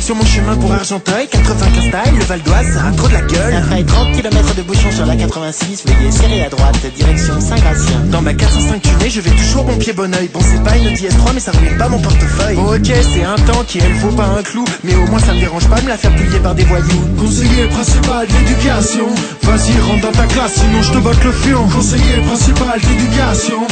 sur 0.00 0.16
mon 0.16 0.24
chemin 0.24 0.56
pour 0.56 0.72
Argenteuil, 0.72 1.28
95 1.28 1.90
taille, 1.90 2.16
le 2.18 2.24
Val 2.24 2.42
d'Oise, 2.42 2.78
trop 3.02 3.08
de 3.08 3.14
la 3.14 3.20
gueule. 3.22 3.54
Après 3.54 3.82
30 3.82 4.12
km 4.12 4.54
de 4.54 4.62
bouchon 4.62 4.90
sur 4.92 5.06
la 5.06 5.16
86, 5.16 5.84
veuillez 5.86 6.10
serrer 6.10 6.44
à 6.44 6.48
droite, 6.48 6.76
direction 6.96 7.40
Saint-Gratien. 7.40 8.00
Dans 8.10 8.22
ma 8.22 8.34
405 8.34 8.82
tunée, 8.82 9.10
je 9.10 9.20
vais 9.20 9.30
toujours 9.30 9.64
bon 9.64 9.76
pied 9.76 9.92
bon 9.92 10.14
oeil. 10.14 10.28
Bon, 10.32 10.40
c'est 10.40 10.62
pas 10.62 10.76
une 10.76 10.88
DS3, 10.94 11.34
mais 11.34 11.40
ça 11.40 11.52
ruine 11.52 11.76
pas 11.78 11.88
mon 11.88 11.98
portefeuille. 11.98 12.56
Bon, 12.56 12.74
ok, 12.74 12.92
c'est 13.12 13.24
un 13.24 13.36
temps 13.36 13.64
qui 13.66 13.78
elle 13.78 13.94
vaut 13.94 14.14
pas 14.14 14.26
un 14.26 14.42
clou, 14.42 14.64
mais 14.84 14.94
au 14.94 15.06
moins 15.06 15.18
ça 15.18 15.32
me 15.34 15.40
dérange 15.40 15.68
pas 15.68 15.80
de 15.80 15.84
me 15.84 15.88
la 15.88 15.98
faire 15.98 16.14
plier 16.14 16.38
par 16.40 16.54
des 16.54 16.64
voyous. 16.64 17.04
Conseiller 17.18 17.66
principal 17.66 18.26
d'éducation. 18.26 19.06
Vas-y, 19.42 19.78
rentre 19.80 20.02
dans 20.02 20.12
ta 20.12 20.26
classe, 20.26 20.54
sinon 20.54 20.82
je 20.82 20.92
te 20.92 20.98
botte 20.98 21.24
le 21.24 21.32
fion. 21.32 21.68
Conseiller 21.68 22.20
principal 22.26 22.80
d'éducation. 22.80 23.66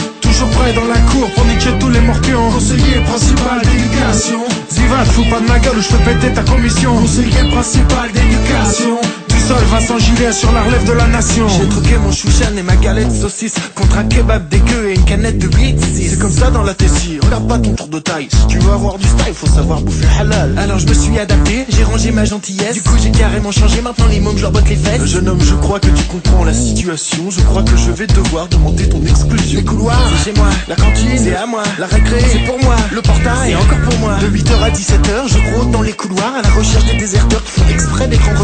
Prêt 0.49 0.73
dans 0.73 0.87
la 0.87 0.99
cour 1.13 1.31
pour 1.35 1.45
niquer 1.45 1.71
tous 1.79 1.91
les 1.91 2.01
morpions. 2.01 2.51
Conseiller 2.51 3.01
principal 3.05 3.61
d'éducation. 3.61 4.41
Ziva, 4.71 5.05
te 5.05 5.11
fous 5.11 5.25
pas 5.29 5.41
de 5.41 5.47
ma 5.47 5.59
gueule 5.59 5.77
ou 5.77 5.83
je 5.83 5.89
fais 5.89 6.03
péter 6.05 6.33
ta 6.33 6.43
commission. 6.43 6.97
Conseiller 6.97 7.45
principal 7.53 8.11
d'éducation. 8.13 9.30
Sol, 9.51 9.65
Vincent 9.65 9.99
Gilet 9.99 10.31
sur 10.31 10.53
la 10.53 10.63
relève 10.63 10.85
de 10.85 10.93
la 10.93 11.09
nation. 11.09 11.49
J'ai 11.49 11.69
troqué 11.69 11.99
mon 11.99 12.13
chouchen 12.13 12.57
et 12.57 12.63
ma 12.63 12.77
galette 12.77 13.11
saucisse 13.11 13.57
contre 13.75 13.99
un 13.99 14.05
kebab 14.05 14.49
dégueu 14.49 14.91
et 14.91 14.95
une 14.95 15.05
canette 15.05 15.39
de 15.39 15.49
blitz. 15.49 15.83
C'est 15.93 16.21
comme 16.21 16.31
ça 16.31 16.53
dans 16.53 16.63
la 16.63 16.73
tessie, 16.73 17.19
regarde 17.21 17.49
pas 17.49 17.59
ton 17.59 17.73
tour 17.73 17.89
de 17.89 17.99
taille. 17.99 18.29
Si 18.31 18.47
tu 18.47 18.59
veux 18.61 18.73
avoir 18.73 18.97
du 18.97 19.09
style, 19.09 19.35
faut 19.35 19.49
savoir 19.49 19.81
bouffer 19.81 20.07
halal. 20.21 20.57
Alors 20.57 20.79
je 20.79 20.87
me 20.87 20.95
suis 20.95 21.19
adapté, 21.19 21.67
j'ai 21.69 21.83
rangé 21.83 22.13
ma 22.13 22.25
gentillesse. 22.25 22.75
Du 22.75 22.83
coup 22.83 22.95
j'ai 23.03 23.11
carrément 23.11 23.51
changé, 23.51 23.81
maintenant 23.83 24.07
les 24.09 24.21
mômes 24.21 24.37
je 24.37 24.43
leur 24.43 24.53
botte 24.53 24.69
les 24.69 24.77
fesses. 24.77 25.05
Jeune 25.05 25.29
homme, 25.29 25.43
je 25.43 25.55
crois 25.57 25.81
que 25.81 25.89
tu 25.89 26.05
comprends 26.05 26.45
la 26.45 26.55
situation. 26.55 27.29
Je 27.31 27.41
crois 27.41 27.65
que 27.65 27.77
je 27.77 27.91
vais 27.91 28.07
devoir 28.07 28.47
demander 28.47 28.89
ton 28.89 29.03
exclusion. 29.05 29.59
Les 29.59 29.65
couloirs, 29.65 30.01
c'est 30.17 30.31
chez 30.31 30.39
moi. 30.39 30.51
La 30.69 30.77
cantine, 30.77 31.19
c'est 31.19 31.35
à 31.35 31.47
moi. 31.47 31.65
La 31.81 31.87
récré, 31.87 32.21
c'est 32.31 32.45
pour 32.45 32.63
moi. 32.63 32.77
Le 32.93 33.03
portail, 33.03 33.51
c'est 33.51 33.57
encore 33.57 33.91
pour 33.91 33.99
moi. 33.99 34.17
De 34.21 34.29
8h 34.29 34.63
à 34.63 34.71
17h, 34.71 35.27
je 35.27 35.57
rôde 35.57 35.73
dans 35.73 35.83
les 35.83 35.93
couloirs 35.93 36.35
à 36.39 36.43
la 36.43 36.50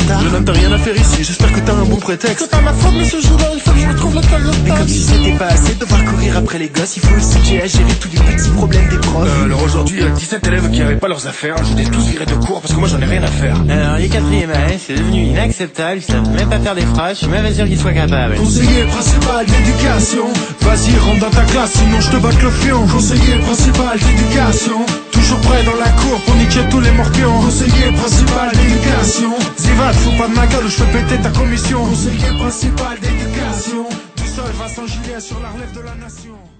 retard. 0.06 0.20
Je 0.22 0.28
n'aime 0.28 0.44
t'as 0.44 0.52
rien 0.52 0.72
à 0.72 0.78
faire 0.78 0.96
ici, 0.96 1.24
j'espère 1.24 1.52
que 1.52 1.60
t'as 1.60 1.72
un 1.72 1.84
bon 1.84 1.96
prétexte. 1.96 2.38
C'est 2.40 2.50
pas 2.50 2.60
ma 2.60 2.72
faute, 2.72 2.94
monsieur 2.94 3.20
Joula, 3.20 3.50
il 3.54 3.60
faut 3.60 3.70
que 3.72 3.78
je 3.78 3.88
retrouve 3.88 4.14
la 4.14 4.20
cagnotte. 4.22 4.56
Mais 4.64 4.70
comme 4.70 4.88
si 4.88 5.02
c'était 5.02 5.32
pas 5.32 5.46
assez 5.46 5.74
de 5.74 5.80
devoir 5.80 6.04
courir 6.04 6.36
après 6.36 6.58
les 6.58 6.68
gosses, 6.68 6.96
il 6.96 7.02
faut 7.02 7.16
aussi 7.16 7.38
que 7.38 7.44
j'ai 7.46 7.62
à 7.62 7.66
gérer 7.66 7.94
tous 8.00 8.08
les 8.08 8.18
petits 8.18 8.50
problèmes 8.50 8.88
des 8.88 8.98
profs. 8.98 9.28
Euh, 9.28 9.44
alors 9.44 9.62
aujourd'hui, 9.62 9.96
il 9.98 10.04
y 10.04 10.06
a 10.06 10.10
17 10.10 10.46
élèves 10.46 10.70
qui 10.70 10.82
avaient 10.82 10.96
pas 10.96 11.08
leurs 11.08 11.26
affaires. 11.26 11.56
Je 11.64 11.76
les 11.76 11.86
ai 11.86 11.90
tous 11.90 12.06
virés 12.06 12.26
de 12.26 12.34
cours 12.34 12.60
parce 12.60 12.74
que 12.74 12.78
moi 12.78 12.88
j'en 12.88 13.00
ai 13.00 13.04
rien 13.04 13.22
à 13.22 13.28
faire. 13.28 13.56
Alors, 13.68 13.98
les 13.98 14.08
quatrièmes 14.08 14.50
années, 14.50 14.78
c'est 14.84 14.94
devenu 14.94 15.22
inacceptable, 15.24 15.98
ils 15.98 16.02
savent 16.02 16.28
même 16.30 16.48
pas 16.48 16.58
faire 16.58 16.74
des 16.74 16.86
phrases, 16.86 17.14
je 17.14 17.24
suis 17.24 17.28
même 17.28 17.44
pas 17.44 17.52
sûr 17.52 17.66
qu'ils 17.66 17.78
soient 17.78 17.92
capables. 17.92 18.36
Conseiller 18.36 18.84
principal 18.84 19.46
d'éducation, 19.46 20.26
vas-y 20.60 20.98
rentre 20.98 21.20
dans 21.20 21.30
ta 21.30 21.42
classe, 21.42 21.72
sinon 21.72 22.00
je 22.00 22.10
te 22.10 22.16
batte 22.16 22.42
le 22.42 22.50
fion. 22.50 22.86
Conseiller 22.86 23.36
principal 23.42 23.98
d'éducation, 23.98 24.86
toujours 25.26 25.40
prêt 25.40 25.64
dans 25.64 25.76
la 25.76 25.90
cour 25.90 26.20
pour 26.24 26.34
niquer 26.36 26.60
tous 26.70 26.80
les 26.80 26.90
morpions. 26.92 27.40
Conseiller 27.40 27.92
principal 27.92 28.50
d'éducation, 28.52 29.32
Zivat, 29.58 29.92
fous 29.92 30.16
pas 30.18 30.28
de 30.28 30.34
ma 30.34 30.46
gueule 30.46 30.64
je 30.64 30.82
fais 30.82 30.92
péter 30.92 31.20
ta 31.20 31.30
commission. 31.30 31.84
Conseiller 31.84 32.38
principal 32.38 32.98
d'éducation, 33.00 33.86
du 34.16 34.26
sol 34.26 34.50
Vincent 34.58 34.86
Gilet 34.86 35.20
sur 35.20 35.40
la 35.40 35.50
relève 35.50 35.72
de 35.72 35.80
la 35.80 35.94
nation. 35.94 36.55